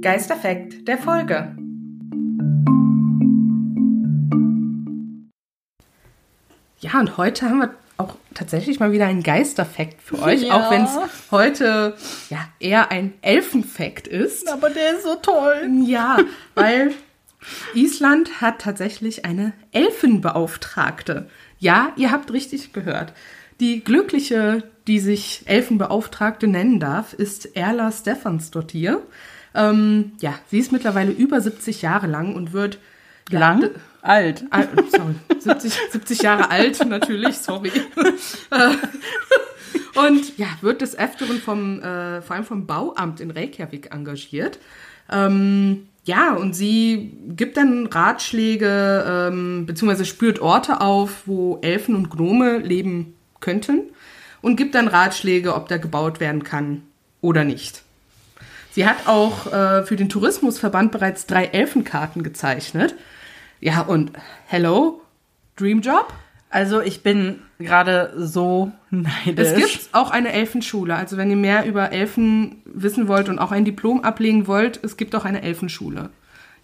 Geisterfekt 0.00 0.86
der 0.88 0.98
Folge. 0.98 1.54
Ja, 6.80 6.98
und 6.98 7.16
heute 7.16 7.48
haben 7.48 7.60
wir 7.60 7.70
auch 7.96 8.16
tatsächlich 8.34 8.80
mal 8.80 8.90
wieder 8.90 9.06
einen 9.06 9.22
Geisterfekt 9.22 10.02
für 10.02 10.20
euch, 10.20 10.42
Ja. 10.42 10.54
auch 10.54 10.70
wenn 10.72 10.82
es 10.84 10.98
heute 11.30 11.94
ja 12.30 12.38
eher 12.58 12.90
ein 12.90 13.12
Elfenfekt 13.22 14.08
ist. 14.08 14.50
Aber 14.50 14.70
der 14.70 14.94
ist 14.94 15.04
so 15.04 15.14
toll. 15.16 15.70
Ja, 15.84 16.18
weil 16.54 16.92
Island 17.74 18.40
hat 18.40 18.60
tatsächlich 18.60 19.24
eine 19.24 19.52
Elfenbeauftragte. 19.72 21.28
Ja, 21.58 21.92
ihr 21.96 22.10
habt 22.10 22.32
richtig 22.32 22.72
gehört. 22.72 23.12
Die 23.60 23.84
Glückliche, 23.84 24.64
die 24.86 24.98
sich 24.98 25.42
Elfenbeauftragte 25.46 26.46
nennen 26.46 26.80
darf, 26.80 27.12
ist 27.12 27.56
Erla 27.56 27.92
Stefansdottir. 27.92 29.02
Ähm, 29.54 30.12
ja, 30.20 30.34
sie 30.50 30.58
ist 30.58 30.72
mittlerweile 30.72 31.12
über 31.12 31.40
70 31.40 31.82
Jahre 31.82 32.06
lang 32.06 32.34
und 32.34 32.52
wird 32.52 32.78
Lang? 33.30 33.70
Alt. 34.02 34.44
Al- 34.50 34.68
sorry, 34.90 35.14
70, 35.38 35.72
70 35.92 36.22
Jahre 36.22 36.50
alt 36.50 36.84
natürlich, 36.86 37.38
sorry. 37.38 37.70
Und 39.94 40.38
ja, 40.38 40.46
wird 40.60 40.80
des 40.80 40.98
Öfteren 40.98 41.38
vom, 41.38 41.80
äh, 41.82 42.22
vor 42.22 42.36
allem 42.36 42.44
vom 42.44 42.66
Bauamt 42.66 43.20
in 43.20 43.30
Reykjavik 43.30 43.92
engagiert. 43.92 44.58
Ähm, 45.10 45.88
ja, 46.04 46.34
und 46.34 46.54
sie 46.54 47.16
gibt 47.28 47.56
dann 47.56 47.86
Ratschläge, 47.86 49.04
ähm, 49.06 49.66
beziehungsweise 49.66 50.04
spürt 50.04 50.40
Orte 50.40 50.80
auf, 50.80 51.22
wo 51.26 51.58
Elfen 51.62 51.94
und 51.94 52.10
Gnome 52.10 52.58
leben 52.58 53.14
könnten 53.40 53.90
und 54.40 54.56
gibt 54.56 54.74
dann 54.74 54.88
Ratschläge, 54.88 55.54
ob 55.54 55.68
da 55.68 55.76
gebaut 55.78 56.18
werden 56.18 56.42
kann 56.42 56.82
oder 57.20 57.44
nicht. 57.44 57.82
Sie 58.72 58.86
hat 58.86 59.06
auch 59.06 59.52
äh, 59.52 59.84
für 59.84 59.96
den 59.96 60.08
Tourismusverband 60.08 60.92
bereits 60.92 61.26
drei 61.26 61.44
Elfenkarten 61.44 62.22
gezeichnet. 62.22 62.94
Ja, 63.60 63.82
und 63.82 64.12
hello, 64.46 65.02
Dreamjob? 65.56 66.12
Also 66.52 66.82
ich 66.82 67.02
bin 67.02 67.40
gerade 67.58 68.12
so 68.16 68.72
neidisch. 68.90 69.48
Es 69.48 69.54
gibt 69.54 69.88
auch 69.92 70.10
eine 70.10 70.32
Elfenschule. 70.32 70.94
Also 70.94 71.16
wenn 71.16 71.30
ihr 71.30 71.36
mehr 71.36 71.64
über 71.64 71.92
Elfen 71.92 72.60
wissen 72.66 73.08
wollt 73.08 73.30
und 73.30 73.38
auch 73.38 73.52
ein 73.52 73.64
Diplom 73.64 74.04
ablegen 74.04 74.46
wollt, 74.46 74.78
es 74.82 74.98
gibt 74.98 75.14
auch 75.14 75.24
eine 75.24 75.42
Elfenschule. 75.42 76.10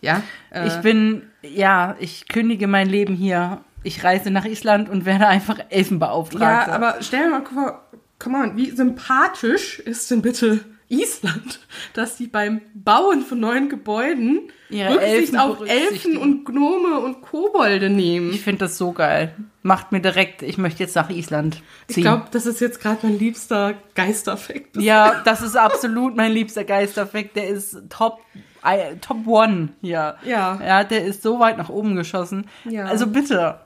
Ja, 0.03 0.23
äh, 0.51 0.69
Ich 0.69 0.77
bin, 0.77 1.23
ja, 1.43 1.97
ich 2.01 2.29
kündige 2.29 2.67
mein 2.67 2.89
Leben 2.89 3.15
hier. 3.15 3.63
Ich 3.83 4.05
reise 4.05 4.31
nach 4.31 4.45
Island 4.45 4.91
und 4.91 5.07
werde 5.07 5.27
einfach 5.27 5.59
Elfenbeauftragte. 5.71 6.71
ja, 6.71 6.77
aber 6.77 6.97
stell 7.01 7.25
dir 7.25 7.31
mal 7.31 7.43
vor, 7.43 7.83
come 8.19 8.39
on, 8.39 8.57
wie 8.59 8.71
sympathisch 8.71 9.79
ist 9.79 10.11
denn 10.11 10.21
bitte 10.21 10.61
Island, 10.89 11.61
dass 11.95 12.17
die 12.17 12.27
beim 12.27 12.61
Bauen 12.75 13.23
von 13.23 13.41
neuen 13.41 13.69
Gebäuden 13.69 14.51
Ihre 14.71 14.95
Rücksicht 14.95 15.13
Elfen 15.13 15.37
auf 15.39 15.61
Elfen 15.69 16.17
und 16.17 16.45
Gnome 16.45 17.01
und 17.01 17.21
Kobolde 17.23 17.91
nehmen. 17.91 18.31
Ich 18.33 18.43
finde 18.43 18.61
das 18.61 18.79
so 18.79 18.93
geil. 18.93 19.35
Macht 19.63 19.93
mir 19.93 20.01
direkt, 20.01 20.43
ich 20.43 20.57
möchte 20.59 20.83
jetzt 20.83 20.95
nach 20.97 21.11
Island 21.11 21.63
Ich 21.89 21.95
ziehen. 21.97 22.05
glaube, 22.05 22.27
das 22.31 22.47
ist 22.47 22.61
jetzt 22.61 22.81
gerade 22.81 23.07
mein 23.07 23.19
liebster 23.19 23.75
Geisterfekt. 23.95 24.77
ja, 24.79 25.23
das 25.25 25.43
ist 25.43 25.57
absolut 25.57 26.17
mein 26.17 26.33
liebster 26.33 26.65
Geisterfekt. 26.65 27.37
Der 27.37 27.49
ist 27.49 27.77
top, 27.91 28.21
I- 28.65 28.97
top 29.01 29.27
one 29.27 29.71
hier. 29.83 30.17
Ja. 30.25 30.59
Ja, 30.65 30.85
der 30.85 31.05
ist 31.05 31.23
so 31.23 31.39
weit 31.39 31.59
nach 31.59 31.69
oben 31.69 31.97
geschossen. 31.97 32.47
Ja. 32.65 32.87
Also 32.87 33.07
bitte. 33.07 33.61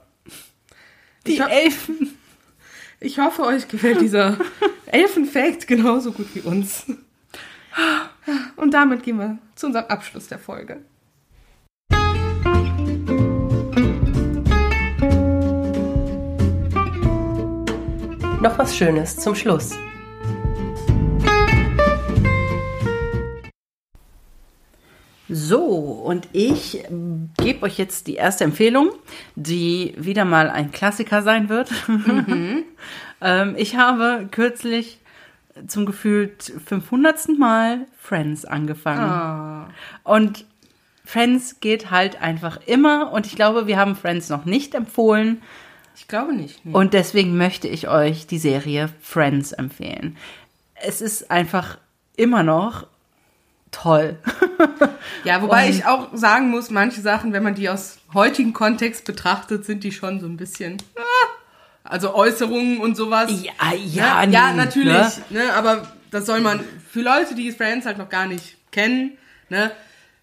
Die 1.25 1.33
Ich 1.33 1.41
Elfen. 1.41 2.17
Ich 2.99 3.19
hoffe, 3.19 3.43
euch 3.43 3.67
gefällt 3.67 3.99
dieser 4.01 4.37
Elfenfakt 4.85 5.67
genauso 5.67 6.11
gut 6.11 6.27
wie 6.33 6.41
uns. 6.41 6.85
Und 8.55 8.73
damit 8.73 9.03
gehen 9.03 9.17
wir 9.17 9.37
zu 9.55 9.67
unserem 9.67 9.85
Abschluss 9.85 10.27
der 10.27 10.39
Folge. 10.39 10.81
Noch 18.41 18.57
was 18.57 18.75
Schönes 18.75 19.15
zum 19.17 19.35
Schluss. 19.35 19.71
So, 25.29 25.63
und 25.63 26.27
ich 26.33 26.83
gebe 27.37 27.63
euch 27.63 27.77
jetzt 27.77 28.07
die 28.07 28.15
erste 28.15 28.43
Empfehlung, 28.43 28.91
die 29.35 29.93
wieder 29.97 30.25
mal 30.25 30.49
ein 30.49 30.71
Klassiker 30.71 31.23
sein 31.23 31.49
wird. 31.49 31.71
ähm, 33.21 33.55
ich 33.57 33.75
habe 33.77 34.27
kürzlich 34.29 34.99
zum 35.67 35.85
gefühlt 35.85 36.51
500. 36.65 37.29
Mal 37.37 37.85
Friends 37.99 38.45
angefangen. 38.45 39.73
Und 40.03 40.45
Friends 41.05 41.59
geht 41.59 41.91
halt 41.91 42.21
einfach 42.21 42.59
immer. 42.65 43.11
Und 43.11 43.25
ich 43.25 43.35
glaube, 43.35 43.67
wir 43.67 43.77
haben 43.77 43.95
Friends 43.95 44.29
noch 44.29 44.45
nicht 44.45 44.73
empfohlen. 44.75 45.41
Ich 45.95 46.07
glaube 46.07 46.33
nicht. 46.33 46.65
Nee. 46.65 46.73
Und 46.73 46.93
deswegen 46.93 47.37
möchte 47.37 47.67
ich 47.67 47.87
euch 47.87 48.25
die 48.25 48.39
Serie 48.39 48.89
Friends 49.01 49.51
empfehlen. 49.51 50.17
Es 50.75 51.01
ist 51.01 51.29
einfach 51.29 51.77
immer 52.15 52.43
noch 52.43 52.87
toll. 53.71 54.17
Ja, 55.25 55.41
wobei 55.41 55.67
Und- 55.67 55.73
ich 55.75 55.85
auch 55.85 56.09
sagen 56.13 56.49
muss, 56.49 56.69
manche 56.69 57.01
Sachen, 57.01 57.33
wenn 57.33 57.43
man 57.43 57.55
die 57.55 57.69
aus 57.69 57.97
heutigem 58.13 58.53
Kontext 58.53 59.05
betrachtet, 59.05 59.65
sind 59.65 59.83
die 59.83 59.91
schon 59.91 60.19
so 60.19 60.27
ein 60.27 60.37
bisschen. 60.37 60.77
ah, 60.97 61.01
Also 61.83 62.15
Äußerungen 62.15 62.79
und 62.79 62.95
sowas. 62.95 63.29
Ja, 63.31 63.51
ja, 63.73 64.23
ja, 64.23 64.29
ja 64.29 64.53
natürlich. 64.53 64.93
ne? 65.29 65.39
Ne? 65.43 65.53
aber 65.53 65.87
das 66.11 66.25
soll 66.25 66.39
man 66.41 66.61
für 66.89 67.01
Leute, 67.01 67.35
die 67.35 67.51
Friends 67.51 67.85
halt 67.85 67.97
noch 67.97 68.09
gar 68.09 68.27
nicht 68.27 68.57
kennen. 68.71 69.17
Ne? 69.49 69.71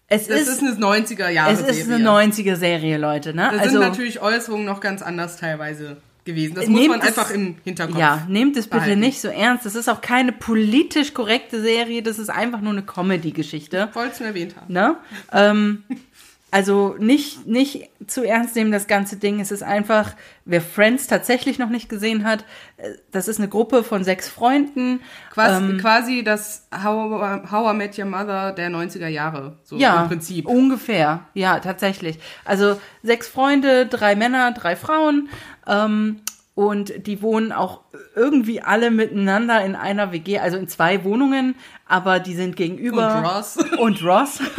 Es 0.07 0.27
Das 0.27 0.41
ist, 0.41 0.49
ist, 0.49 0.59
eine 0.63 0.71
90er 0.75 1.29
Jahre 1.29 1.53
es 1.53 1.61
ist 1.61 1.89
eine 1.89 2.03
90er 2.03 2.55
Serie, 2.55 2.97
Leute, 2.97 3.33
ne? 3.33 3.49
Da 3.55 3.69
sind 3.69 3.79
natürlich 3.79 4.21
Äußerungen 4.21 4.65
noch 4.65 4.81
ganz 4.81 5.01
anders 5.01 5.37
teilweise 5.37 5.97
gewesen. 6.25 6.55
Das 6.55 6.67
muss 6.67 6.87
man 6.87 6.99
es- 6.99 7.07
einfach 7.07 7.31
im 7.31 7.55
Hinterkopf. 7.63 7.97
Ja, 7.97 8.25
nehmt 8.27 8.57
es 8.57 8.65
bitte 8.67 8.81
behalten. 8.81 8.99
nicht 8.99 9.21
so 9.21 9.29
ernst. 9.29 9.65
Das 9.65 9.75
ist 9.75 9.89
auch 9.89 10.01
keine 10.01 10.31
politisch 10.33 11.13
korrekte 11.13 11.61
Serie, 11.61 12.03
das 12.03 12.19
ist 12.19 12.29
einfach 12.29 12.61
nur 12.61 12.73
eine 12.73 12.83
Comedy-Geschichte. 12.83 13.87
Ich 13.89 13.95
wollte 13.95 14.13
es 14.13 14.19
nur 14.19 14.29
erwähnt 14.29 14.55
haben. 14.55 14.73
Ne? 14.73 14.95
Ähm, 15.31 15.83
also 16.51 16.95
nicht, 16.99 17.47
nicht 17.47 17.89
zu 18.07 18.23
ernst 18.25 18.57
nehmen, 18.57 18.73
das 18.73 18.87
ganze 18.87 19.15
Ding. 19.15 19.39
Es 19.39 19.51
ist 19.51 19.63
einfach, 19.63 20.15
wer 20.43 20.61
Friends 20.61 21.07
tatsächlich 21.07 21.57
noch 21.59 21.69
nicht 21.69 21.87
gesehen 21.87 22.25
hat, 22.25 22.43
äh, 22.75 22.89
das 23.11 23.29
ist 23.29 23.39
eine 23.39 23.47
Gruppe 23.47 23.85
von 23.85 24.03
sechs 24.03 24.27
Freunden. 24.27 24.99
Quasi, 25.31 25.63
Ähm, 25.63 25.77
quasi 25.77 26.23
das 26.25 26.67
How, 26.73 27.49
How 27.49 27.73
I 27.73 27.77
Met 27.77 27.97
Your 27.97 28.05
Mother 28.05 28.51
der 28.51 28.69
90er 28.69 29.07
Jahre. 29.07 29.59
So 29.63 29.77
ja, 29.77 30.03
im 30.03 30.09
Prinzip. 30.09 30.45
ungefähr. 30.45 31.21
Ja, 31.33 31.59
tatsächlich. 31.59 32.19
Also 32.43 32.79
sechs 33.01 33.29
Freunde, 33.29 33.85
drei 33.85 34.15
Männer, 34.15 34.51
drei 34.51 34.75
Frauen. 34.75 35.29
Ähm, 35.65 36.19
und 36.53 37.07
die 37.07 37.21
wohnen 37.21 37.53
auch 37.53 37.79
irgendwie 38.13 38.61
alle 38.61 38.91
miteinander 38.91 39.63
in 39.63 39.75
einer 39.75 40.11
WG, 40.11 40.39
also 40.39 40.57
in 40.57 40.67
zwei 40.67 41.05
Wohnungen, 41.05 41.55
aber 41.87 42.19
die 42.19 42.35
sind 42.35 42.57
gegenüber. 42.57 43.15
Und 43.15 43.25
Ross. 43.25 43.57
Und 43.79 44.03
Ross. 44.03 44.39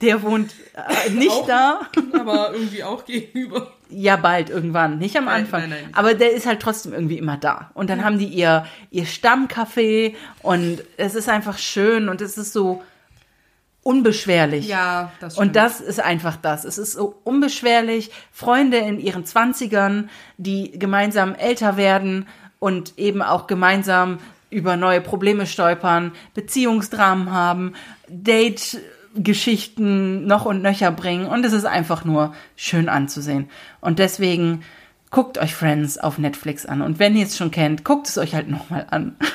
Der 0.00 0.22
wohnt 0.22 0.52
äh, 0.74 1.10
nicht 1.10 1.30
Auch- 1.30 1.46
da. 1.46 1.80
Aber 2.18 2.52
irgendwie 2.52 2.84
auch 2.84 3.04
gegenüber. 3.04 3.72
Ja, 3.90 4.16
bald 4.16 4.50
irgendwann, 4.50 4.98
nicht 4.98 5.16
am 5.16 5.24
Nein, 5.24 5.44
Anfang. 5.44 5.60
nein, 5.62 5.70
nein. 5.70 5.90
Aber 5.94 6.12
der 6.12 6.32
ist 6.32 6.46
halt 6.46 6.60
trotzdem 6.60 6.92
irgendwie 6.92 7.16
immer 7.16 7.38
da. 7.38 7.70
Und 7.72 7.88
dann 7.88 8.04
haben 8.04 8.18
die 8.18 8.26
ihr, 8.26 8.66
ihr 8.90 9.06
Stammcafé 9.06 10.14
und 10.42 10.84
es 10.98 11.14
ist 11.14 11.28
einfach 11.30 11.56
schön 11.56 12.10
und 12.10 12.20
es 12.20 12.36
ist 12.36 12.52
so 12.52 12.82
unbeschwerlich. 13.82 14.68
Ja, 14.68 15.12
das 15.20 15.38
Und 15.38 15.56
das 15.56 15.80
ist 15.80 16.00
einfach 16.00 16.36
das. 16.36 16.64
Es 16.64 16.76
ist 16.78 16.92
so 16.92 17.18
unbeschwerlich. 17.24 18.10
Freunde 18.32 18.76
in 18.78 19.00
ihren 19.00 19.24
Zwanzigern, 19.24 20.10
die 20.36 20.78
gemeinsam 20.78 21.34
älter 21.34 21.76
werden 21.78 22.26
und 22.58 22.98
eben 22.98 23.22
auch 23.22 23.46
gemeinsam 23.46 24.18
über 24.50 24.76
neue 24.76 25.00
Probleme 25.00 25.46
stolpern, 25.46 26.12
Beziehungsdramen 26.34 27.32
haben, 27.32 27.74
Date-Geschichten 29.14 30.26
noch 30.26 30.44
und 30.44 30.62
nöcher 30.62 30.90
bringen. 30.90 31.26
Und 31.26 31.44
es 31.44 31.52
ist 31.52 31.64
einfach 31.64 32.04
nur 32.04 32.34
schön 32.56 32.88
anzusehen. 32.88 33.50
Und 33.80 33.98
deswegen 33.98 34.62
guckt 35.10 35.38
euch 35.38 35.54
Friends 35.54 35.98
auf 35.98 36.18
Netflix 36.18 36.66
an. 36.66 36.82
Und 36.82 36.98
wenn 36.98 37.16
ihr 37.16 37.26
es 37.26 37.36
schon 37.36 37.50
kennt, 37.50 37.84
guckt 37.84 38.08
es 38.08 38.18
euch 38.18 38.34
halt 38.34 38.48
nochmal 38.48 38.86
an. 38.90 39.16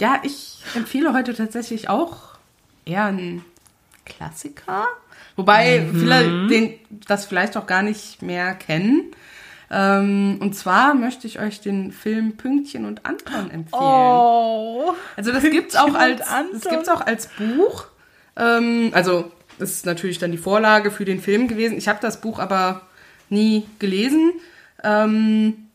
Ja, 0.00 0.20
ich 0.22 0.58
empfehle 0.76 1.12
heute 1.12 1.34
tatsächlich 1.34 1.88
auch 1.88 2.38
eher 2.84 3.06
einen 3.06 3.44
Klassiker. 4.04 4.86
Wobei 5.34 5.88
viele 5.92 6.46
den, 6.46 6.74
das 6.88 7.24
vielleicht 7.24 7.56
auch 7.56 7.66
gar 7.66 7.82
nicht 7.82 8.22
mehr 8.22 8.54
kennen. 8.54 9.10
Ähm, 9.70 10.38
und 10.40 10.54
zwar 10.54 10.94
möchte 10.94 11.26
ich 11.26 11.38
euch 11.38 11.60
den 11.60 11.92
Film 11.92 12.36
Pünktchen 12.36 12.86
und 12.86 13.04
Anton 13.04 13.50
empfehlen. 13.50 13.82
Oh. 13.82 14.94
Also 15.16 15.32
das 15.32 15.42
gibt's 15.42 15.76
auch 15.76 15.84
Pünktchen 15.84 16.12
und 16.12 16.20
als 16.20 16.28
Anton. 16.28 16.60
das 16.60 16.70
gibt's 16.70 16.88
auch 16.88 17.06
als 17.06 17.28
Buch. 17.38 17.86
Ähm, 18.36 18.90
also 18.92 19.30
das 19.58 19.70
ist 19.72 19.86
natürlich 19.86 20.18
dann 20.18 20.32
die 20.32 20.38
Vorlage 20.38 20.90
für 20.90 21.04
den 21.04 21.20
Film 21.20 21.48
gewesen. 21.48 21.76
Ich 21.76 21.88
habe 21.88 21.98
das 22.00 22.20
Buch 22.20 22.38
aber 22.38 22.82
nie 23.28 23.66
gelesen. 23.78 24.32
Ähm, 24.82 25.68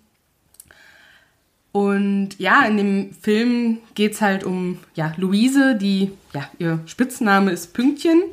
und 1.71 2.39
ja, 2.39 2.65
in 2.65 2.77
dem 2.77 3.13
Film 3.19 3.79
geht's 3.95 4.21
halt 4.21 4.43
um 4.43 4.79
ja, 4.95 5.13
Luise, 5.17 5.75
die, 5.75 6.11
ja, 6.33 6.49
ihr 6.59 6.79
Spitzname 6.85 7.51
ist 7.51 7.73
Pünktchen. 7.73 8.23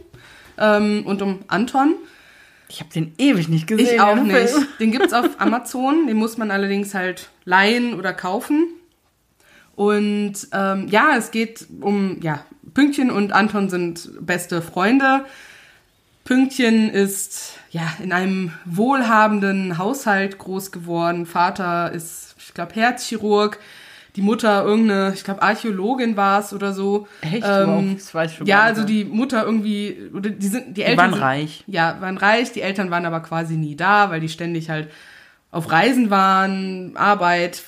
Ähm, 0.59 1.05
und 1.07 1.23
um 1.23 1.41
Anton. 1.49 1.95
Ich 2.71 2.81
habe 2.81 2.91
den 2.91 3.15
ewig 3.19 3.49
nicht 3.49 3.67
gesehen. 3.67 3.95
Ich 3.95 4.01
auch 4.01 4.15
den 4.15 4.29
nicht. 4.29 4.55
Den 4.79 4.93
gibt's 4.93 5.13
auf 5.13 5.41
Amazon, 5.41 6.07
den 6.07 6.17
muss 6.17 6.39
man 6.39 6.51
allerdings 6.51 6.95
halt 6.95 7.29
leihen 7.45 7.95
oder 7.95 8.13
kaufen. 8.13 8.69
Und 9.75 10.35
ähm, 10.53 10.89
ja, 10.89 11.17
es 11.17 11.31
geht 11.31 11.67
um, 11.81 12.19
ja, 12.23 12.45
Pünktchen 12.75 13.11
und 13.11 13.33
Anton 13.33 13.69
sind 13.69 14.11
beste 14.21 14.63
Freunde. 14.63 15.25
Pünktchen 16.25 16.91
ist 16.91 17.55
ja 17.71 17.83
in 18.03 18.13
einem 18.13 18.53
wohlhabenden 18.65 19.79
Haushalt 19.79 20.39
groß 20.39 20.71
geworden. 20.71 21.27
Vater 21.27 21.91
ist, 21.93 22.37
ich 22.39 22.55
glaube, 22.55 22.75
Herzchirurg. 22.75 23.59
Die 24.17 24.23
Mutter 24.23 24.65
irgendeine, 24.65 25.13
ich 25.15 25.25
glaube, 25.25 25.43
Archäologin 25.43 26.17
war 26.17 26.41
es 26.41 26.53
oder 26.53 26.73
so. 26.73 27.07
Echt? 27.21 27.45
Ähm, 27.47 27.97
das 27.97 28.15
weiß 28.15 28.31
ich 28.33 28.37
schon 28.39 28.47
ja, 28.47 28.63
also 28.63 28.85
die 28.85 29.05
Mutter 29.05 29.45
irgendwie, 29.45 30.11
oder 30.13 30.31
die 30.31 30.49
sind, 30.49 30.77
die 30.77 30.83
Eltern 30.83 30.99
waren 30.99 31.13
sind, 31.13 31.23
reich. 31.23 31.65
Ja, 31.67 31.97
waren 32.01 32.19
reich. 32.19 32.53
Die 32.53 32.63
Eltern 32.63 32.91
waren 32.91 33.07
aber 33.07 33.21
quasi 33.21 33.57
nie 33.57 33.77
da, 33.77 34.11
weil 34.11 34.21
die 34.21 34.29
ständig 34.29 34.71
halt 34.71 34.89
auf 35.51 35.71
Reisen 35.71 36.11
waren, 36.11 36.97
Arbeit, 36.97 37.63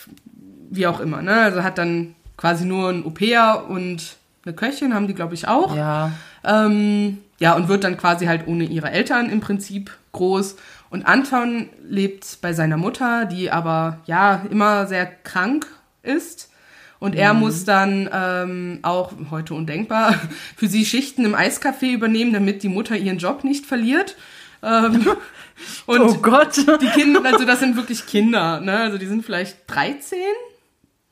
wie 0.70 0.86
auch 0.86 1.00
immer. 1.00 1.22
Ne? 1.22 1.32
Also 1.32 1.62
hat 1.62 1.78
dann 1.78 2.14
quasi 2.36 2.64
nur 2.64 2.88
ein 2.88 3.04
Au-pair 3.04 3.66
und 3.68 4.16
eine 4.44 4.54
Köchin, 4.54 4.94
haben 4.94 5.06
die, 5.06 5.14
glaube 5.14 5.34
ich, 5.34 5.46
auch. 5.46 5.76
Ja. 5.76 6.10
Ähm, 6.44 7.18
ja, 7.38 7.54
und 7.54 7.68
wird 7.68 7.84
dann 7.84 7.96
quasi 7.96 8.26
halt 8.26 8.46
ohne 8.46 8.64
ihre 8.64 8.90
Eltern 8.90 9.30
im 9.30 9.40
Prinzip 9.40 9.92
groß. 10.12 10.56
Und 10.90 11.06
Anton 11.06 11.68
lebt 11.88 12.38
bei 12.42 12.52
seiner 12.52 12.76
Mutter, 12.76 13.24
die 13.24 13.50
aber 13.50 13.98
ja 14.06 14.42
immer 14.50 14.86
sehr 14.86 15.06
krank 15.06 15.66
ist. 16.02 16.50
Und 16.98 17.16
er 17.16 17.34
muss 17.34 17.64
dann 17.64 18.08
ähm, 18.12 18.78
auch, 18.82 19.12
heute 19.32 19.54
undenkbar, 19.54 20.14
für 20.56 20.68
sie 20.68 20.84
Schichten 20.84 21.24
im 21.24 21.34
Eiscafé 21.34 21.92
übernehmen, 21.92 22.32
damit 22.32 22.62
die 22.62 22.68
Mutter 22.68 22.96
ihren 22.96 23.18
Job 23.18 23.42
nicht 23.42 23.66
verliert. 23.66 24.16
Ähm, 24.62 25.04
und 25.86 26.00
Oh 26.00 26.14
Gott. 26.14 26.56
die 26.56 26.86
Kinder, 26.86 27.22
also 27.24 27.44
das 27.44 27.58
sind 27.58 27.74
wirklich 27.74 28.06
Kinder, 28.06 28.60
ne? 28.60 28.78
Also 28.78 28.98
die 28.98 29.06
sind 29.06 29.24
vielleicht 29.24 29.56
13 29.66 30.18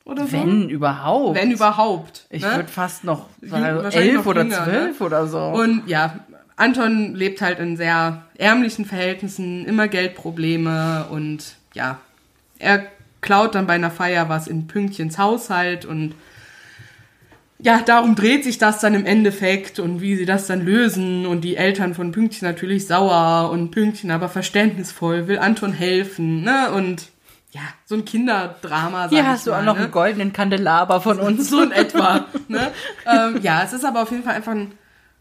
oder 0.05 0.25
so. 0.25 0.31
Wenn 0.31 0.69
überhaupt. 0.69 1.35
Wenn 1.35 1.51
überhaupt. 1.51 2.25
Ich 2.29 2.41
ne? 2.41 2.55
würde 2.55 2.69
fast 2.69 3.03
noch 3.03 3.27
sagen, 3.41 3.91
elf 3.91 4.15
noch 4.15 4.25
oder 4.27 4.43
jünger, 4.43 4.63
zwölf 4.63 4.99
ne? 4.99 5.05
oder 5.05 5.27
so. 5.27 5.39
Und 5.39 5.87
ja, 5.87 6.19
Anton 6.55 7.15
lebt 7.15 7.41
halt 7.41 7.59
in 7.59 7.75
sehr 7.75 8.23
ärmlichen 8.37 8.85
Verhältnissen, 8.85 9.65
immer 9.65 9.87
Geldprobleme 9.87 11.07
und 11.09 11.55
ja, 11.73 11.99
er 12.59 12.85
klaut 13.21 13.55
dann 13.55 13.67
bei 13.67 13.73
einer 13.73 13.91
Feier 13.91 14.29
was 14.29 14.47
in 14.47 14.67
Pünktchens 14.67 15.17
Haushalt 15.17 15.85
und 15.85 16.13
ja, 17.63 17.79
darum 17.85 18.15
dreht 18.15 18.43
sich 18.43 18.57
das 18.57 18.79
dann 18.79 18.95
im 18.95 19.05
Endeffekt 19.05 19.77
und 19.77 20.01
wie 20.01 20.15
sie 20.15 20.25
das 20.25 20.47
dann 20.47 20.65
lösen 20.65 21.27
und 21.27 21.41
die 21.41 21.57
Eltern 21.57 21.93
von 21.93 22.11
Pünktchen 22.11 22.47
natürlich 22.47 22.87
sauer 22.87 23.51
und 23.51 23.69
Pünktchen 23.69 24.09
aber 24.09 24.29
verständnisvoll, 24.29 25.27
will 25.27 25.37
Anton 25.37 25.71
helfen, 25.71 26.41
ne, 26.43 26.71
und 26.71 27.09
ja, 27.51 27.61
so 27.85 27.95
ein 27.95 28.05
Kinderdrama, 28.05 29.09
Hier 29.09 29.27
hast 29.27 29.45
du 29.45 29.51
mal, 29.51 29.59
auch 29.59 29.65
noch 29.65 29.75
ne? 29.75 29.81
einen 29.83 29.91
goldenen 29.91 30.33
Kandelaber 30.33 31.01
von 31.01 31.19
uns. 31.19 31.49
so 31.49 31.61
in 31.61 31.71
etwa. 31.73 32.25
Ne? 32.47 32.71
ähm, 33.05 33.39
ja, 33.41 33.61
es 33.63 33.73
ist 33.73 33.83
aber 33.83 34.03
auf 34.03 34.11
jeden 34.11 34.23
Fall 34.23 34.35
einfach 34.35 34.53
ein 34.53 34.71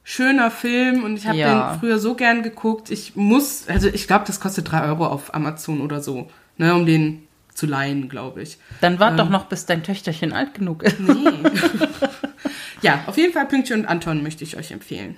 schöner 0.04 0.52
Film 0.52 1.02
und 1.02 1.16
ich 1.16 1.26
habe 1.26 1.36
Ja. 1.38 1.72
den 1.72 1.80
früher 1.80 1.98
so 1.98 2.14
gern 2.14 2.42
geguckt. 2.44 2.90
Ich 2.92 3.16
muss, 3.16 3.66
also 3.68 3.88
ich 3.88 4.06
glaube, 4.06 4.24
das 4.28 4.38
kostet 4.38 4.70
drei 4.70 4.84
Euro 4.84 5.06
auf 5.06 5.34
Amazon 5.34 5.80
oder 5.80 6.00
so, 6.00 6.28
ne, 6.56 6.72
um 6.74 6.86
den 6.86 7.26
zu 7.60 7.66
leihen, 7.66 8.08
glaube 8.08 8.40
ich. 8.42 8.56
Dann 8.80 8.98
wart 8.98 9.12
Ähm. 9.12 9.16
doch 9.18 9.28
noch, 9.28 9.44
bis 9.44 9.66
dein 9.66 9.82
Töchterchen 9.82 10.32
alt 10.32 10.54
genug 10.54 10.82
ist. 10.82 10.98
Nee. 10.98 11.14
ja, 12.82 13.04
auf 13.06 13.18
jeden 13.18 13.34
Fall 13.34 13.44
Pünktchen 13.46 13.80
und 13.80 13.86
Anton 13.86 14.22
möchte 14.22 14.44
ich 14.44 14.56
euch 14.56 14.72
empfehlen. 14.72 15.16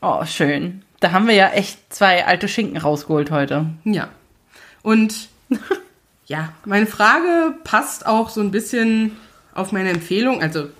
Oh, 0.00 0.24
schön. 0.24 0.82
Da 1.00 1.12
haben 1.12 1.28
wir 1.28 1.34
ja 1.34 1.50
echt 1.50 1.92
zwei 1.92 2.24
alte 2.24 2.48
Schinken 2.48 2.78
rausgeholt 2.78 3.30
heute. 3.30 3.66
Ja. 3.84 4.08
Und 4.82 5.28
ja, 6.26 6.54
meine 6.64 6.86
Frage 6.86 7.54
passt 7.62 8.06
auch 8.06 8.30
so 8.30 8.40
ein 8.40 8.50
bisschen 8.50 9.12
auf 9.52 9.72
meine 9.72 9.90
Empfehlung, 9.90 10.40
also 10.42 10.70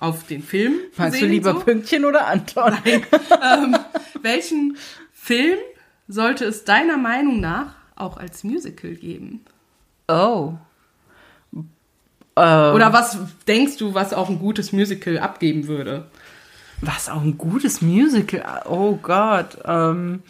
auf 0.00 0.26
den 0.26 0.42
Film. 0.42 0.78
Magst 0.96 1.20
du 1.20 1.26
lieber 1.26 1.52
so. 1.52 1.60
Pünktchen 1.60 2.06
oder 2.06 2.26
Anton? 2.26 2.72
Welchen 4.22 4.78
Film 5.12 5.58
sollte 6.08 6.46
es 6.46 6.64
deiner 6.64 6.96
Meinung 6.96 7.40
nach 7.40 7.74
auch 7.96 8.16
als 8.16 8.44
Musical 8.44 8.94
geben? 8.94 9.44
Oh. 10.08 10.54
Oder 12.36 12.92
was 12.92 13.16
denkst 13.46 13.76
du, 13.76 13.94
was 13.94 14.12
auch 14.12 14.28
ein 14.28 14.40
gutes 14.40 14.72
Musical 14.72 15.18
abgeben 15.18 15.68
würde? 15.68 16.06
Was 16.80 17.08
auch 17.08 17.22
ein 17.22 17.38
gutes 17.38 17.80
Musical. 17.80 18.62
Oh 18.66 18.96
Gott. 18.96 19.58
Ähm. 19.64 20.22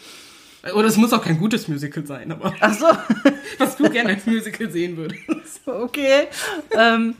Oder 0.73 0.87
es 0.87 0.97
muss 0.97 1.13
auch 1.13 1.23
kein 1.23 1.39
gutes 1.39 1.67
Musical 1.67 2.05
sein, 2.05 2.31
aber 2.31 2.53
Ach 2.59 2.73
so. 2.73 2.85
was 3.57 3.75
du 3.75 3.89
gerne 3.89 4.09
als 4.09 4.25
Musical 4.25 4.69
sehen 4.71 4.97
würdest. 4.97 5.21
Okay. 5.67 6.27
ähm, 6.77 7.15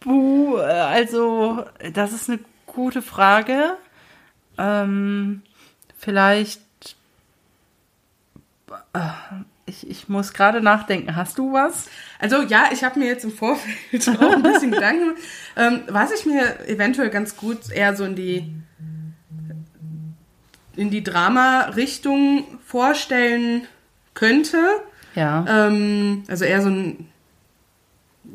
buh, 0.00 0.56
äh, 0.56 0.62
also, 0.62 1.66
das 1.92 2.14
ist 2.14 2.30
eine 2.30 2.38
gute 2.64 3.02
Frage. 3.02 3.76
Ähm, 4.56 5.42
vielleicht. 5.98 6.62
Äh, 8.94 9.00
ich, 9.68 9.88
ich 9.88 10.08
muss 10.08 10.32
gerade 10.32 10.60
nachdenken. 10.60 11.14
Hast 11.14 11.38
du 11.38 11.52
was? 11.52 11.88
Also 12.18 12.42
ja, 12.42 12.70
ich 12.72 12.82
habe 12.84 12.98
mir 12.98 13.06
jetzt 13.06 13.24
im 13.24 13.32
Vorfeld 13.32 14.08
auch 14.20 14.32
ein 14.32 14.42
bisschen 14.42 14.70
Gedanken 14.70 15.00
gemacht. 15.00 15.22
Ähm, 15.56 15.80
was 15.88 16.12
ich 16.12 16.26
mir 16.26 16.66
eventuell 16.68 17.10
ganz 17.10 17.36
gut 17.36 17.70
eher 17.70 17.94
so 17.94 18.04
in 18.04 18.16
die 18.16 18.54
in 20.76 20.90
die 20.90 21.02
Drama-Richtung 21.02 22.44
vorstellen 22.64 23.66
könnte. 24.14 24.58
Ja. 25.16 25.44
Ähm, 25.48 26.22
also 26.28 26.44
eher 26.44 26.62
so 26.62 26.68
ein 26.68 27.08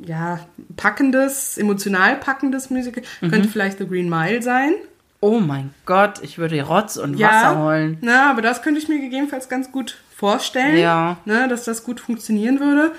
ja, 0.05 0.39
packendes, 0.75 1.57
emotional 1.57 2.17
packendes 2.17 2.69
Musical. 2.69 3.03
Mhm. 3.21 3.31
Könnte 3.31 3.47
vielleicht 3.47 3.77
The 3.77 3.87
Green 3.87 4.09
Mile 4.09 4.41
sein. 4.41 4.73
Oh 5.21 5.39
mein 5.39 5.73
Gott, 5.85 6.21
ich 6.21 6.37
würde 6.37 6.61
Rotz 6.63 6.97
und 6.97 7.17
Ja, 7.17 7.29
Wasser 7.29 7.63
holen. 7.63 7.97
Na, 8.01 8.29
aber 8.29 8.41
das 8.41 8.61
könnte 8.61 8.81
ich 8.81 8.89
mir 8.89 8.99
gegebenenfalls 8.99 9.47
ganz 9.47 9.71
gut 9.71 10.01
vorstellen. 10.23 10.77
Ja. 10.77 11.17
Ne, 11.25 11.49
dass 11.49 11.65
das 11.65 11.83
gut 11.83 11.99
funktionieren 11.99 12.61
würde. 12.61 12.93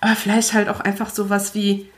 Aber 0.00 0.14
vielleicht 0.14 0.52
halt 0.52 0.68
auch 0.68 0.78
einfach 0.78 1.10
sowas 1.10 1.52
wie 1.56 1.90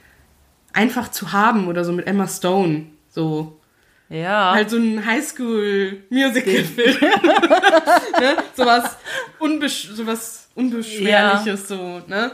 einfach 0.73 1.11
zu 1.11 1.33
haben 1.33 1.69
oder 1.69 1.85
so 1.85 1.93
mit 1.93 2.07
Emma 2.07 2.27
Stone. 2.27 2.87
So. 3.11 3.61
Ja. 4.09 4.53
Halt 4.55 4.71
so 4.71 4.79
ein 4.79 5.05
Highschool-Musical-Film. 5.05 6.97
ne? 7.01 8.37
Sowas, 8.55 8.97
unbesch 9.39 9.91
sowas 9.93 10.49
Unbeschwerliches, 10.55 11.69
so, 11.69 12.01
ne? 12.07 12.33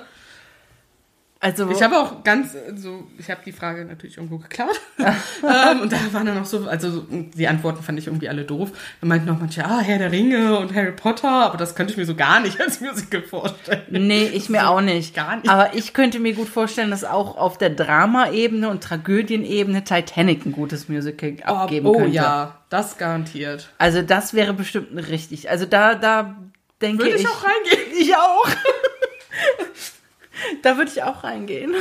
Also 1.41 1.71
Ich 1.71 1.83
habe 1.83 1.97
auch 1.97 2.25
ganz 2.25 2.55
äh, 2.55 2.75
so, 2.75 3.07
ich 3.17 3.31
habe 3.31 3.41
die 3.47 3.53
Frage 3.53 3.85
natürlich 3.85 4.17
irgendwo 4.17 4.39
geklaut. 4.39 4.81
ähm, 4.99 5.81
und 5.83 5.93
da 5.93 5.97
waren 6.13 6.27
dann 6.27 6.35
noch 6.35 6.45
so, 6.45 6.67
also 6.67 6.91
so, 6.91 7.07
die 7.11 7.47
Antworten 7.47 7.83
fand 7.83 7.99
ich 7.99 8.09
irgendwie 8.09 8.29
alle 8.29 8.45
doof. 8.45 8.71
Da 9.01 9.07
meinten 9.07 9.27
noch 9.27 9.39
manche, 9.39 9.65
ah, 9.65 9.79
Herr 9.79 9.99
der 9.99 10.11
Ringe 10.11 10.59
und 10.59 10.75
Harry 10.75 10.91
Potter, 10.91 11.29
aber 11.29 11.57
das 11.57 11.77
könnte 11.77 11.93
ich 11.93 11.97
mir 11.97 12.07
so 12.07 12.17
gar 12.17 12.41
nicht 12.41 12.61
als 12.61 12.81
Musical 12.81 13.23
vorstellen. 13.23 13.83
Nee, 13.89 14.25
ich 14.25 14.49
mir 14.49 14.69
auch 14.69 14.81
nicht. 14.81 15.15
gar 15.15 15.37
nicht. 15.37 15.49
Aber 15.49 15.75
ich 15.75 15.95
könnte 15.95 16.19
mir 16.19 16.35
gut 16.35 16.49
vorstellen, 16.49 16.91
dass 16.91 17.05
auch 17.05 17.37
auf 17.37 17.57
der 17.57 17.71
Drama-Ebene 17.71 18.69
und 18.69 18.83
Tragödienebene 18.83 19.85
Titanic 19.85 20.45
ein 20.45 20.53
gutes 20.53 20.89
Musical 20.89 21.37
abgeben 21.45 21.87
oh 21.87 21.93
könnte. 21.93 22.17
ja, 22.17 22.59
das 22.69 22.99
garantiert. 22.99 23.69
Also 23.79 24.03
das 24.03 24.35
wäre 24.35 24.55
bestimmt 24.55 24.89
richtig. 25.09 25.49
Also 25.51 25.67
da, 25.67 25.95
da 25.95 26.37
denke 26.83 27.05
Würde 27.05 27.17
ich. 27.17 27.23
ich 27.23 27.29
auch 27.29 27.45
reingehen. 27.45 27.79
Ich 28.01 28.15
auch. 28.15 28.49
da 30.63 30.77
würde 30.77 30.91
ich 30.95 31.03
auch 31.03 31.25
reingehen. 31.25 31.75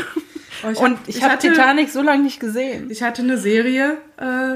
Oh, 0.64 0.70
ich 0.72 0.78
Und 0.80 0.98
hab- 1.00 1.08
ich, 1.08 1.24
habe 1.24 1.38
Titanic 1.38 1.90
so 1.90 2.02
lange 2.02 2.24
nicht 2.24 2.40
gesehen. 2.40 2.90
Ich 2.90 3.04
hatte 3.04 3.22
eine 3.22 3.38
Serie, 3.38 3.98
äh, 4.20 4.56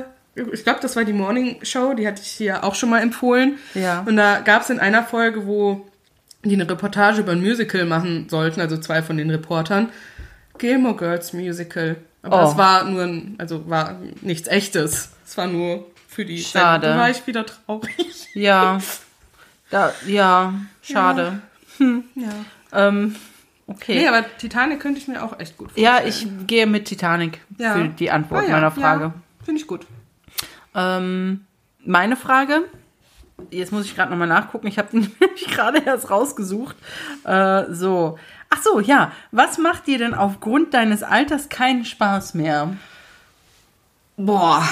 ich 0.53 0.63
glaube, 0.63 0.79
das 0.81 0.95
war 0.95 1.03
die 1.03 1.13
Morning 1.13 1.57
Show, 1.63 1.93
die 1.93 2.07
hatte 2.07 2.21
ich 2.21 2.29
hier 2.29 2.63
auch 2.63 2.75
schon 2.75 2.89
mal 2.89 2.99
empfohlen. 3.01 3.57
Ja. 3.73 4.01
Und 4.07 4.15
da 4.17 4.39
gab 4.39 4.61
es 4.63 4.69
in 4.69 4.79
einer 4.79 5.03
Folge, 5.03 5.45
wo 5.45 5.85
die 6.43 6.53
eine 6.55 6.67
Reportage 6.69 7.21
über 7.21 7.33
ein 7.33 7.41
Musical 7.41 7.85
machen 7.85 8.27
sollten, 8.29 8.61
also 8.61 8.77
zwei 8.77 9.03
von 9.03 9.17
den 9.17 9.29
Reportern. 9.29 9.89
Gilmore 10.57 10.95
Girls 10.95 11.33
Musical. 11.33 11.97
Aber 12.23 12.37
Oh. 12.37 12.45
das 12.45 12.57
war 12.57 12.83
nur 12.85 13.03
ein, 13.03 13.35
also 13.39 13.69
war 13.69 13.97
nichts 14.21 14.47
echtes. 14.47 15.09
Es 15.25 15.37
war 15.37 15.47
nur 15.47 15.85
für 16.07 16.23
die 16.25 16.41
Schade. 16.41 16.87
Da 16.87 16.97
war 16.97 17.09
ich 17.09 17.25
wieder 17.27 17.45
traurig. 17.45 18.27
Ja. 18.33 18.79
Da, 19.69 19.93
ja, 20.07 20.53
schade. 20.81 21.41
Ja. 21.79 22.29
Ähm, 22.73 23.15
okay. 23.71 23.95
Nee, 23.99 24.07
aber 24.07 24.25
Titanic 24.37 24.79
könnte 24.79 24.99
ich 24.99 25.07
mir 25.07 25.23
auch 25.23 25.39
echt 25.39 25.57
gut 25.57 25.71
vorstellen. 25.71 25.85
ja, 25.85 26.03
ich 26.07 26.27
gehe 26.47 26.67
mit 26.67 26.85
Titanic 26.85 27.39
Ja. 27.57 27.73
für 27.73 27.87
die 27.87 28.11
Antwort 28.11 28.43
Ah 28.43 28.47
ja, 28.47 28.51
meiner 28.53 28.71
Frage. 28.71 29.03
Ja, 29.05 29.13
Finde 29.43 29.59
ich 29.61 29.67
gut. 29.67 29.85
Ähm, 30.75 31.45
meine 31.83 32.15
Frage, 32.15 32.63
jetzt 33.49 33.71
muss 33.71 33.85
ich 33.85 33.95
gerade 33.95 34.11
nochmal 34.11 34.27
nachgucken, 34.27 34.67
ich 34.67 34.77
habe 34.77 34.89
den 34.91 35.11
nämlich 35.19 35.47
gerade 35.47 35.79
erst 35.79 36.09
rausgesucht. 36.09 36.75
Äh, 37.23 37.65
so. 37.73 38.17
Ach 38.49 38.61
so, 38.61 38.79
ja. 38.79 39.11
Was 39.31 39.57
macht 39.57 39.87
dir 39.87 39.97
denn 39.97 40.13
aufgrund 40.13 40.73
deines 40.73 41.03
Alters 41.03 41.49
keinen 41.49 41.85
Spaß 41.85 42.33
mehr? 42.35 42.75
Boah. 44.17 44.63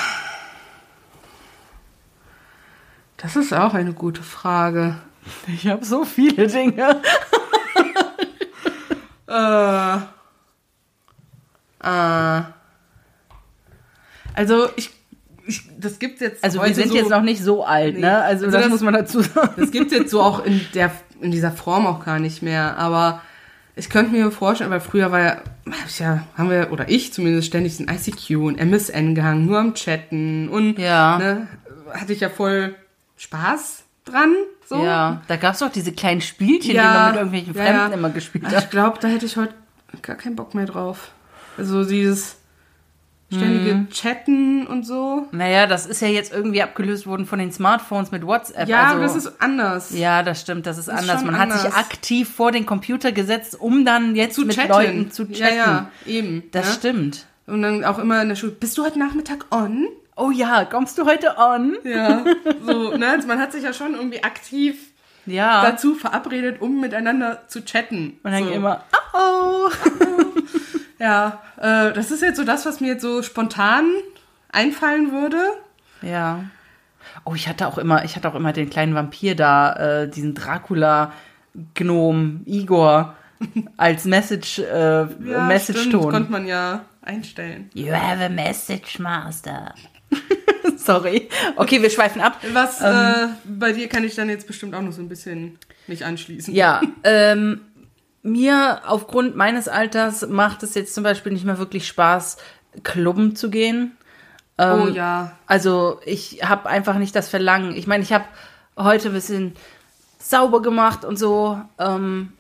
Das 3.18 3.36
ist 3.36 3.54
auch 3.54 3.74
eine 3.74 3.94
gute 3.94 4.24
Frage. 4.24 4.96
Ich 5.48 5.68
habe 5.68 5.84
so 5.86 6.06
viele 6.06 6.48
Dinge. 6.48 7.02
Äh. 9.30 9.96
Äh. 11.82 12.42
Also 14.34 14.70
ich, 14.76 14.90
ich 15.46 15.62
das 15.78 16.00
gibt's 16.00 16.20
jetzt 16.22 16.44
Also 16.44 16.62
wir 16.64 16.74
sind 16.74 16.90
so, 16.90 16.96
jetzt 16.96 17.10
noch 17.10 17.22
nicht 17.22 17.42
so 17.44 17.64
alt, 17.64 17.96
Nee. 17.96 18.02
ne? 18.02 18.18
Also, 18.24 18.46
Also 18.46 18.58
das, 18.58 18.64
das- 18.66 18.72
muss 18.72 18.82
man 18.82 18.94
dazu 18.94 19.22
sagen. 19.22 19.52
das 19.58 19.72
gibt's 19.72 19.94
jetzt 19.94 20.12
so 20.12 20.22
auch 20.22 20.44
in 20.46 20.62
der 20.74 20.92
in 21.22 21.32
dieser 21.32 21.52
Form 21.52 21.86
auch 21.86 22.06
gar 22.06 22.18
nicht 22.20 22.42
mehr, 22.42 22.78
aber 22.78 23.22
ich 23.76 23.90
könnte 23.90 24.12
mir 24.14 24.32
vorstellen, 24.32 24.72
weil 24.72 24.80
früher 24.80 25.12
war 25.12 25.20
ja, 25.20 25.32
hab 25.68 25.86
ich 25.88 26.00
ja, 26.00 26.26
haben 26.38 26.50
wir, 26.50 26.72
oder 26.72 26.88
ich 26.90 27.12
zumindest 27.14 27.48
ständig 27.48 27.78
in 27.80 27.90
ICQ 27.90 28.38
und 28.38 28.58
MSN 28.58 29.16
gehangen, 29.16 29.46
nur 29.46 29.60
am 29.60 29.74
Chatten 29.74 30.48
und 30.50 30.80
Ja. 30.80 31.18
ne, 31.18 31.48
hatte 31.94 32.14
ich 32.14 32.22
ja 32.22 32.30
voll 32.30 32.76
Spaß 33.18 33.84
dran. 34.10 34.34
So. 34.66 34.84
Ja, 34.84 35.22
da 35.28 35.36
gab 35.36 35.54
es 35.54 35.60
doch 35.60 35.72
diese 35.72 35.92
kleinen 35.92 36.22
Spielchen, 36.22 36.72
die 36.72 36.76
Ja, 36.76 36.94
man 36.94 37.06
mit 37.08 37.16
irgendwelchen 37.16 37.54
ja, 37.56 37.64
Fremden 37.64 37.92
ja. 37.92 37.98
immer 37.98 38.10
gespielt 38.10 38.46
Also 38.46 38.58
hat. 38.58 38.64
Ich 38.66 38.70
glaube, 38.70 38.98
da 39.00 39.08
hätte 39.08 39.26
ich 39.26 39.38
heute 39.38 39.54
gar 40.02 40.16
keinen 40.16 40.36
Bock 40.36 40.54
mehr 40.54 40.66
drauf. 40.66 41.12
Also 41.58 41.84
dieses 41.84 42.38
ständige 43.32 43.76
Mhm. 43.76 43.90
Chatten 43.92 44.66
und 44.68 44.86
so. 44.86 45.28
Naja, 45.32 45.68
das 45.68 45.86
ist 45.86 46.02
ja 46.02 46.08
jetzt 46.08 46.34
irgendwie 46.34 46.62
abgelöst 46.64 47.06
worden 47.06 47.26
von 47.26 47.38
den 47.40 47.52
Smartphones 47.52 48.12
mit 48.12 48.26
WhatsApp. 48.26 48.68
Ja, 48.68 48.88
also, 48.88 49.02
das 49.02 49.16
ist 49.16 49.42
anders. 49.42 49.92
Ja, 49.92 50.24
das 50.24 50.42
stimmt, 50.42 50.66
das 50.66 50.78
ist, 50.78 50.88
ist 50.88 50.94
anders. 50.94 51.24
Man 51.24 51.38
hat 51.38 51.52
sich 51.52 51.66
anders. 51.66 51.76
aktiv 51.76 52.30
vor 52.30 52.52
den 52.52 52.66
Computer 52.66 53.12
gesetzt, 53.12 53.60
um 53.60 53.86
dann 53.86 54.16
jetzt 54.16 54.36
Zu 54.36 54.46
mit 54.46 54.56
chatten. 54.56 54.70
Leuten 54.70 55.12
zu 55.12 55.26
chatten. 55.26 55.56
Ja, 55.56 55.66
ja, 55.66 55.92
eben. 56.08 56.44
Das 56.52 56.68
ja. 56.68 56.74
stimmt. 56.74 57.26
Und 57.46 57.62
dann 57.62 57.84
auch 57.86 58.00
immer 58.00 58.22
in 58.22 58.30
der 58.30 58.36
Schule, 58.36 58.52
bist 58.52 58.78
du 58.78 58.84
heute 58.84 59.00
Nachmittag 59.00 59.46
on? 59.52 59.88
Oh 60.20 60.32
ja, 60.32 60.66
kommst 60.66 60.98
du 60.98 61.06
heute 61.06 61.36
on? 61.38 61.78
Ja, 61.84 62.24
so, 62.66 62.96
ne? 62.98 63.08
Also 63.10 63.28
man 63.28 63.40
hat 63.40 63.52
sich 63.54 63.64
ja 63.64 63.72
schon 63.74 63.94
irgendwie 63.96 64.24
aktiv 64.24 64.92
Ja. 65.26 65.62
dazu 65.64 65.96
verabredet, 65.96 66.62
um 66.62 66.80
miteinander 66.82 67.44
zu 67.48 67.64
chatten. 67.64 68.20
Und 68.24 68.32
dann 68.32 68.44
so. 68.46 68.52
immer, 68.52 68.84
oh, 69.14 69.70
oh. 70.02 70.26
Ja, 71.00 71.42
äh, 71.58 71.94
das 71.94 72.12
ist 72.12 72.22
jetzt 72.22 72.36
so 72.38 72.44
das, 72.44 72.66
was 72.66 72.82
mir 72.82 72.88
jetzt 72.88 73.02
so 73.02 73.24
spontan 73.24 73.86
einfallen 74.52 75.12
würde. 75.14 75.42
Ja. 76.02 76.44
Oh, 77.24 77.34
ich 77.36 77.48
hatte 77.48 77.68
auch 77.68 77.78
immer, 77.78 78.04
ich 78.04 78.16
hatte 78.18 78.28
auch 78.28 78.36
immer 78.36 78.52
den 78.52 78.70
kleinen 78.70 78.96
Vampir 78.96 79.36
da, 79.36 79.74
äh, 80.02 80.10
diesen 80.10 80.36
Dracula-Gnom, 80.36 82.42
Igor, 82.46 83.16
als 83.78 84.04
Message, 84.06 84.60
äh, 84.60 85.06
stimmt, 85.06 85.48
Message-Ton. 85.48 86.12
konnte 86.12 86.32
man 86.32 86.46
ja 86.46 86.82
einstellen. 87.02 87.70
You 87.74 87.94
have 87.94 88.22
a 88.24 88.30
message, 88.30 89.00
Master. 89.00 89.74
Sorry. 90.78 91.30
Okay, 91.56 91.82
wir 91.82 91.90
schweifen 91.90 92.22
ab. 92.22 92.38
Was 92.54 92.82
äh, 92.82 93.28
bei 93.46 93.74
dir 93.74 93.88
kann 93.88 94.04
ich 94.04 94.16
dann 94.16 94.30
jetzt 94.30 94.48
bestimmt 94.48 94.76
auch 94.76 94.82
noch 94.82 94.92
so 94.92 95.02
ein 95.02 95.10
bisschen 95.10 95.58
mich 95.88 96.06
anschließen. 96.06 96.54
Ja, 96.54 96.82
ähm, 97.04 97.62
mir 98.22 98.82
aufgrund 98.86 99.36
meines 99.36 99.68
Alters 99.68 100.28
macht 100.28 100.64
es 100.64 100.76
jetzt 100.76 100.94
zum 100.94 101.04
Beispiel 101.04 101.32
nicht 101.32 101.46
mehr 101.46 101.58
wirklich 101.58 101.88
Spaß, 101.88 102.38
Klubben 102.84 103.36
zu 103.36 103.50
gehen. 103.50 103.98
Oh 104.58 104.88
ja. 104.94 105.38
Also 105.48 106.02
ich 106.06 106.42
habe 106.44 106.68
einfach 106.70 106.96
nicht 106.96 107.16
das 107.16 107.30
Verlangen. 107.30 107.76
Ich 107.76 107.88
meine, 107.88 108.04
ich 108.04 108.12
habe 108.12 108.26
heute 108.78 109.10
ein 109.10 109.14
bisschen 109.14 109.56
sauber 110.20 110.62
gemacht 110.62 111.06
und 111.06 111.18
so. 111.18 111.60
Ähm, 111.80 112.34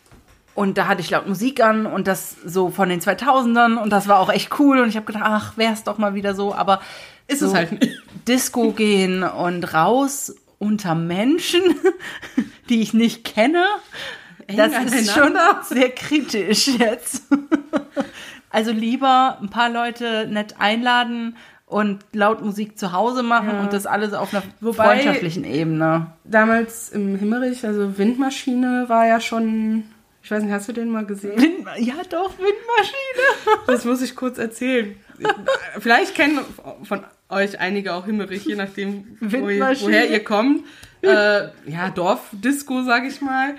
und 0.53 0.77
da 0.77 0.87
hatte 0.87 0.99
ich 0.99 1.09
laut 1.09 1.27
Musik 1.27 1.63
an 1.63 1.85
und 1.85 2.07
das 2.07 2.35
so 2.43 2.69
von 2.69 2.89
den 2.89 2.99
2000ern 2.99 3.77
und 3.77 3.91
das 3.91 4.09
war 4.09 4.19
auch 4.19 4.29
echt 4.29 4.59
cool. 4.59 4.79
Und 4.79 4.89
ich 4.89 4.97
habe 4.97 5.05
gedacht, 5.05 5.23
ach, 5.25 5.53
wär's 5.55 5.85
doch 5.85 5.97
mal 5.97 6.13
wieder 6.13 6.35
so. 6.35 6.53
Aber 6.53 6.81
Ist 7.29 7.39
so 7.39 7.47
es 7.47 7.53
halt 7.53 7.71
nicht. 7.71 7.97
Disco 8.27 8.71
gehen 8.73 9.23
und 9.23 9.73
raus 9.73 10.35
unter 10.59 10.93
Menschen, 10.95 11.61
die 12.69 12.81
ich 12.81 12.93
nicht 12.93 13.23
kenne, 13.23 13.65
das 14.47 14.73
ist 14.93 15.13
schon 15.13 15.33
sehr 15.63 15.89
kritisch 15.91 16.67
jetzt. 16.67 17.23
Also 18.51 18.71
lieber 18.71 19.37
ein 19.43 19.51
paar 19.51 19.69
Leute 19.69 20.25
nett 20.27 20.55
einladen 20.57 21.37
und 21.67 21.99
laut 22.13 22.41
Musik 22.43 22.79
zu 22.79 22.93
Hause 22.93 23.21
machen 23.21 23.49
Ja. 23.53 23.61
und 23.61 23.73
das 23.73 23.85
alles 23.85 24.13
auf 24.13 24.33
einer 24.33 24.41
Wobei- 24.59 24.85
freundschaftlichen 24.85 25.43
Ebene. 25.43 26.07
Damals 26.23 26.89
im 26.89 27.15
Himmerich, 27.15 27.63
also 27.63 27.99
Windmaschine 27.99 28.85
war 28.87 29.05
ja 29.05 29.19
schon. 29.21 29.83
Ich 30.23 30.31
weiß 30.31 30.41
nicht, 30.41 30.51
hast 30.51 30.67
du 30.67 30.73
den 30.73 30.89
mal 30.89 31.05
gesehen? 31.05 31.39
Wind, 31.39 31.67
ja, 31.77 31.93
doch, 32.09 32.31
Windmaschine. 32.39 33.67
Das 33.67 33.85
muss 33.85 34.01
ich 34.01 34.15
kurz 34.15 34.39
erzählen. 34.39 34.95
Vielleicht 35.79 36.15
kennen 36.15 36.39
von 36.85 37.03
euch 37.29 37.59
einige 37.59 37.93
auch 37.93 38.05
Himmerich, 38.05 38.45
je 38.45 38.55
nachdem, 38.55 39.17
wo 39.21 39.37
woher 39.41 40.09
ihr 40.09 40.23
kommt. 40.23 40.65
Äh, 41.01 41.47
ja, 41.65 41.89
Dorfdisco, 41.93 42.83
sag 42.83 43.05
ich 43.05 43.21
mal. 43.21 43.55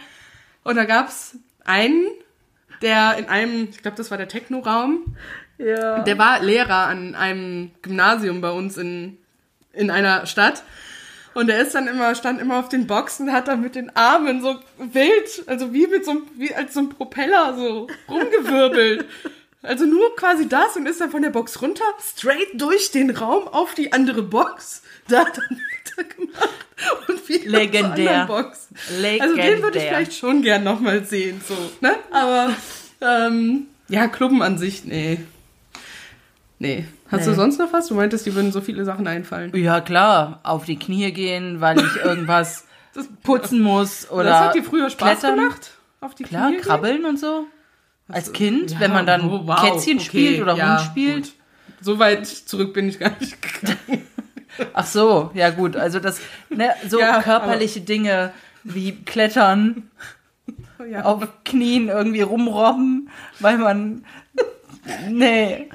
Und 0.64 0.76
da 0.76 0.84
gab's 0.84 1.36
einen, 1.64 2.04
der 2.82 3.16
in 3.18 3.26
einem, 3.26 3.68
ich 3.70 3.80
glaube, 3.82 3.96
das 3.96 4.10
war 4.10 4.18
der 4.18 4.28
Techno-Raum, 4.28 5.16
Ja. 5.58 6.00
der 6.00 6.18
war 6.18 6.42
Lehrer 6.42 6.86
an 6.86 7.14
einem 7.14 7.70
Gymnasium 7.82 8.40
bei 8.40 8.50
uns 8.50 8.76
in, 8.76 9.16
in 9.72 9.90
einer 9.90 10.26
Stadt. 10.26 10.62
Und 11.32 11.46
der 11.46 11.60
ist 11.60 11.74
dann 11.76 11.86
immer, 11.86 12.14
stand 12.16 12.40
immer 12.40 12.58
auf 12.58 12.68
den 12.68 12.86
Boxen, 12.88 13.32
hat 13.32 13.46
dann 13.46 13.60
mit 13.60 13.76
den 13.76 13.94
Armen 13.94 14.42
so 14.42 14.58
wild, 14.78 15.44
also 15.46 15.72
wie 15.72 15.86
mit 15.86 16.04
so 16.04 16.10
einem, 16.10 16.22
wie 16.36 16.52
als 16.54 16.74
so 16.74 16.80
ein 16.80 16.88
Propeller 16.88 17.54
so 17.56 17.86
rumgewirbelt. 18.08 19.06
Also 19.62 19.84
nur 19.84 20.16
quasi 20.16 20.48
das 20.48 20.76
und 20.76 20.86
ist 20.86 21.00
dann 21.00 21.10
von 21.10 21.20
der 21.22 21.30
Box 21.30 21.60
runter, 21.60 21.84
straight 22.02 22.48
durch 22.54 22.90
den 22.92 23.10
Raum 23.10 23.46
auf 23.48 23.74
die 23.74 23.92
andere 23.92 24.22
Box. 24.22 24.82
Da 25.08 25.20
hat 25.26 25.36
er 25.38 25.96
weitergemacht 25.96 26.48
und 27.08 27.28
wieder 27.28 27.50
Legendär. 27.50 28.26
zur 28.26 28.36
Box. 28.36 28.68
Also 28.88 28.96
den 29.02 29.02
würde 29.16 29.26
ich 29.26 29.36
Legendär. 29.36 29.82
vielleicht 29.82 30.14
schon 30.14 30.42
gern 30.42 30.64
nochmal 30.64 31.04
sehen, 31.04 31.40
so, 31.46 31.54
ne? 31.82 31.94
Aber 32.10 32.54
ähm, 33.02 33.66
ja, 33.88 34.08
Klubben 34.08 34.40
an 34.42 34.56
sich, 34.56 34.84
nee. 34.84 35.18
Nee. 36.58 36.86
Hast 37.10 37.26
du 37.26 37.30
Nee. 37.30 37.36
sonst 37.36 37.58
noch 37.58 37.72
was? 37.72 37.88
Du 37.88 37.94
meintest, 37.94 38.24
dir 38.26 38.34
würden 38.34 38.52
so 38.52 38.60
viele 38.60 38.84
Sachen 38.84 39.06
einfallen. 39.06 39.54
Ja, 39.56 39.80
klar, 39.80 40.40
auf 40.42 40.64
die 40.64 40.78
Knie 40.78 41.10
gehen, 41.12 41.60
weil 41.60 41.78
ich 41.80 41.96
irgendwas 42.04 42.66
putzen 43.22 43.60
muss 43.60 44.10
oder 44.10 44.24
das 44.24 44.40
hat 44.40 44.54
dir 44.54 44.64
früher 44.64 44.88
Spaß 44.90 45.20
klettern. 45.20 45.38
gemacht? 45.38 45.70
Auf 46.00 46.14
die 46.14 46.22
Klar, 46.24 46.46
Knie 46.48 46.56
gehen? 46.56 46.64
krabbeln 46.64 47.04
und 47.04 47.18
so. 47.18 47.46
Als 48.12 48.26
so- 48.26 48.32
Kind, 48.32 48.72
Ja, 48.72 48.80
wenn 48.80 48.92
man 48.92 49.06
dann 49.06 49.28
oh, 49.28 49.46
wow, 49.46 49.60
Kätzchen 49.60 49.96
okay, 49.98 50.04
spielt 50.06 50.42
oder 50.42 50.54
ja, 50.56 50.78
Hund 50.78 50.86
spielt. 50.86 51.24
gut. 51.24 51.32
So 51.82 51.98
weit 51.98 52.26
zurück 52.26 52.74
bin 52.74 52.88
ich 52.88 52.98
gar 52.98 53.12
nicht 53.20 53.36
gegangen. 53.40 54.06
Ach 54.74 54.86
so, 54.86 55.30
ja 55.34 55.50
gut, 55.50 55.76
also 55.76 56.00
das, 56.00 56.20
ne, 56.50 56.70
so 56.88 57.00
Ja, 57.00 57.22
körperliche 57.22 57.80
Dinge 57.80 58.32
wie 58.64 58.92
Klettern 59.04 59.90
Ja. 60.90 61.04
auf 61.04 61.26
Knien 61.44 61.88
irgendwie 61.88 62.22
rumrobben, 62.22 63.10
weil 63.38 63.58
man. 63.58 64.04
Nee. 65.10 65.68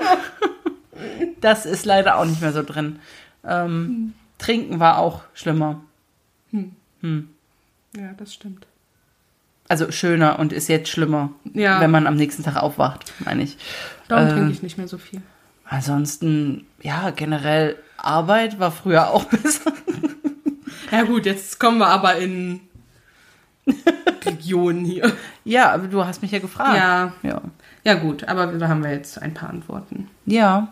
Das 1.42 1.66
ist 1.66 1.86
leider 1.86 2.18
auch 2.18 2.26
nicht 2.26 2.42
mehr 2.42 2.54
so 2.54 2.64
drin. 2.64 3.00
Ähm, 3.44 4.14
Trinken 4.40 4.80
war 4.80 4.98
auch 4.98 5.22
schlimmer. 5.36 5.82
Ja, 6.52 8.14
das 8.18 8.34
stimmt. 8.34 8.66
Also 9.68 9.92
schöner 9.92 10.38
und 10.40 10.54
ist 10.54 10.68
jetzt 10.68 10.90
schlimmer, 10.90 11.32
Ja. 11.54 11.80
wenn 11.82 11.90
man 11.92 12.06
am 12.08 12.16
nächsten 12.16 12.44
Tag 12.44 12.56
aufwacht, 12.58 13.14
meine 13.20 13.44
ich. 13.44 13.58
Darum 14.08 14.28
Äh, 14.28 14.32
trinke 14.32 14.52
ich 14.52 14.62
nicht 14.64 14.78
mehr 14.78 14.88
so 14.88 14.98
viel. 15.00 15.22
Ansonsten, 15.68 16.68
ja, 16.84 17.10
generell 17.10 17.76
Arbeit 17.98 18.60
war 18.60 18.72
früher 18.72 19.10
auch 19.10 19.24
besser. 19.30 19.74
Ja 20.92 21.02
gut, 21.04 21.26
jetzt 21.26 21.60
kommen 21.60 21.80
wir 21.80 21.88
aber 21.88 22.16
in 22.18 22.60
Regionen 24.26 24.86
hier. 24.86 25.12
Ja, 25.44 25.72
aber 25.74 25.88
du 25.88 26.06
hast 26.06 26.22
mich 26.22 26.32
ja 26.32 26.40
gefragt. 26.40 26.78
Ja. 26.78 27.14
Ja. 27.24 27.42
Ja 27.84 27.94
gut, 27.96 28.28
aber 28.28 28.48
da 28.48 28.68
haben 28.68 28.84
wir 28.84 28.92
jetzt 28.92 29.22
ein 29.22 29.34
paar 29.34 29.50
Antworten. 29.50 30.10
Ja. 30.26 30.68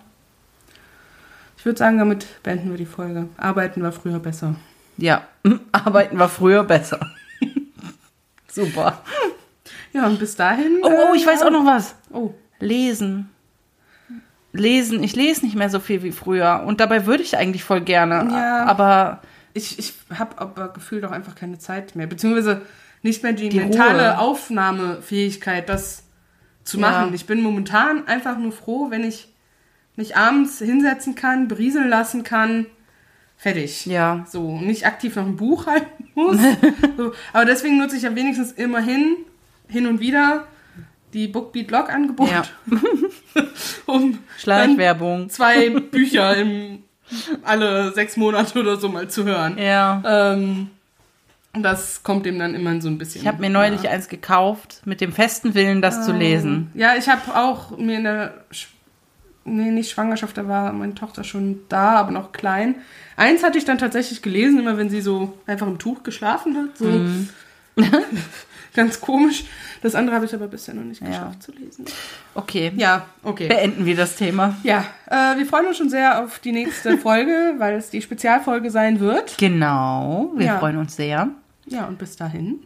Ich 1.57 1.65
würde 1.65 1.79
sagen, 1.79 1.97
damit 1.97 2.27
beenden 2.43 2.69
wir 2.71 2.77
die 2.77 2.85
Folge. 2.85 3.27
Arbeiten 3.37 3.81
war 3.81 3.91
früher 3.91 4.19
besser. 4.19 4.55
Ja. 4.97 5.23
Arbeiten 5.71 6.19
war 6.19 6.29
früher 6.29 6.63
besser. 6.63 6.99
Super. 8.53 9.01
Ja, 9.93 10.07
und 10.07 10.19
bis 10.19 10.35
dahin. 10.35 10.79
Oh, 10.83 10.89
oh, 11.09 11.13
ich 11.15 11.23
äh, 11.23 11.27
weiß 11.27 11.41
auch 11.43 11.49
noch 11.51 11.65
was. 11.65 11.95
Oh, 12.11 12.33
Lesen. 12.59 13.29
Lesen. 14.51 15.03
Ich 15.03 15.15
lese 15.15 15.43
nicht 15.45 15.55
mehr 15.55 15.69
so 15.69 15.79
viel 15.79 16.03
wie 16.03 16.11
früher. 16.11 16.63
Und 16.65 16.79
dabei 16.79 17.05
würde 17.05 17.23
ich 17.23 17.37
eigentlich 17.37 17.63
voll 17.63 17.81
gerne. 17.81 18.29
Ja. 18.31 18.65
Aber 18.65 19.21
ich, 19.53 19.79
ich 19.79 19.93
habe 20.17 20.37
aber 20.39 20.69
gefühlt 20.69 21.03
auch 21.05 21.11
einfach 21.11 21.35
keine 21.35 21.57
Zeit 21.57 21.95
mehr. 21.95 22.07
Beziehungsweise 22.07 22.61
nicht 23.01 23.23
mehr 23.23 23.33
die, 23.33 23.49
Die 23.49 23.59
mentale 23.59 24.11
Ruhe. 24.11 24.19
Aufnahmefähigkeit, 24.19 25.67
das 25.69 26.03
zu 26.63 26.79
Ja. 26.79 26.89
machen. 26.91 27.13
Ich 27.13 27.25
bin 27.25 27.41
momentan 27.41 28.07
einfach 28.07 28.37
nur 28.37 28.51
froh, 28.51 28.87
wenn 28.91 29.03
ich 29.03 29.27
mich 29.95 30.15
abends 30.15 30.59
hinsetzen 30.59 31.15
kann, 31.15 31.47
berieseln 31.47 31.89
lassen 31.89 32.23
kann. 32.23 32.67
Fertig. 33.43 33.85
ja. 33.85 34.25
So, 34.29 34.57
nicht 34.57 34.85
aktiv 34.85 35.17
noch 35.17 35.25
ein 35.25 35.35
Buch 35.35 35.67
halten 35.67 36.07
muss. 36.15 36.37
so, 36.97 37.11
aber 37.33 37.43
deswegen 37.43 37.77
nutze 37.77 37.97
ich 37.97 38.03
ja 38.03 38.15
wenigstens 38.15 38.53
immerhin 38.53 39.17
hin 39.67 39.85
und 39.85 39.99
wieder 39.99 40.47
die 41.13 41.27
Bookbeat 41.27 41.69
Log 41.69 41.89
Angebot, 41.91 42.31
Ja. 42.31 42.43
um 43.85 44.17
Schleichwerbung. 44.37 45.29
zwei 45.29 45.69
Bücher 45.69 46.37
im, 46.37 46.83
alle 47.43 47.91
sechs 47.91 48.15
Monate 48.15 48.57
oder 48.59 48.77
so 48.77 48.87
mal 48.87 49.09
zu 49.09 49.25
hören. 49.25 49.57
Ja. 49.57 50.01
Ähm, 50.05 50.69
das 51.53 52.01
kommt 52.01 52.25
dem 52.25 52.39
dann 52.39 52.55
immer 52.55 52.81
so 52.81 52.87
ein 52.87 52.97
bisschen. 52.97 53.21
Ich 53.21 53.27
habe 53.27 53.41
mir 53.41 53.49
neulich 53.49 53.89
eins 53.89 54.07
gekauft, 54.07 54.81
mit 54.85 55.01
dem 55.01 55.11
festen 55.11 55.53
Willen, 55.53 55.81
das 55.81 56.05
zu 56.05 56.13
lesen. 56.13 56.71
Ja, 56.75 56.95
ich 56.97 57.09
habe 57.09 57.35
auch 57.35 57.77
mir 57.77 57.97
in 57.97 58.05
der, 58.05 58.45
Sch 58.51 58.67
nee, 59.45 59.71
nicht 59.71 59.91
Schwangerschaft, 59.91 60.37
da 60.37 60.47
war 60.47 60.71
meine 60.73 60.95
Tochter 60.95 61.23
schon 61.23 61.59
da, 61.69 61.93
aber 61.97 62.11
noch 62.11 62.31
klein. 62.31 62.75
Eins 63.17 63.43
hatte 63.43 63.57
ich 63.57 63.65
dann 63.65 63.77
tatsächlich 63.77 64.21
gelesen, 64.21 64.59
immer 64.59 64.77
wenn 64.77 64.89
sie 64.89 65.01
so 65.01 65.37
einfach 65.45 65.67
im 65.67 65.77
Tuch 65.79 66.03
geschlafen 66.03 66.55
hat. 66.57 66.77
So. 66.77 66.85
Mhm. 66.85 67.29
Ganz 68.75 68.99
komisch. 69.01 69.45
Das 69.83 69.93
andere 69.95 70.15
habe 70.15 70.25
ich 70.25 70.33
aber 70.33 70.47
bisher 70.47 70.73
noch 70.73 70.83
nicht 70.83 71.03
geschafft 71.05 71.43
zu 71.43 71.51
lesen. 71.51 71.85
Okay. 72.33 72.71
Ja, 72.75 73.05
okay. 73.21 73.47
Beenden 73.47 73.85
wir 73.85 73.95
das 73.95 74.15
Thema. 74.15 74.55
Ja, 74.63 74.85
äh, 75.07 75.37
wir 75.37 75.45
freuen 75.45 75.67
uns 75.67 75.77
schon 75.77 75.89
sehr 75.89 76.23
auf 76.23 76.39
die 76.39 76.51
nächste 76.51 76.97
Folge, 76.99 77.53
weil 77.59 77.75
es 77.75 77.89
die 77.91 78.01
Spezialfolge 78.01 78.71
sein 78.71 78.99
wird. 78.99 79.37
Genau. 79.37 80.31
Wir 80.35 80.45
Ja. 80.47 80.59
freuen 80.59 80.77
uns 80.77 80.95
sehr. 80.95 81.29
Ja, 81.65 81.85
und 81.85 81.99
bis 81.99 82.15
dahin. 82.15 82.61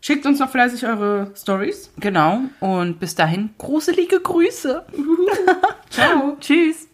Schickt 0.00 0.24
uns 0.26 0.38
noch 0.38 0.50
fleißig 0.50 0.86
eure 0.86 1.32
Stories. 1.36 1.92
Genau. 1.98 2.40
Und 2.60 3.00
bis 3.00 3.14
dahin, 3.14 3.50
gruselige 3.58 4.20
Grüße. 4.20 4.84
Ciao. 5.90 6.36
Tschüss. 6.40 6.89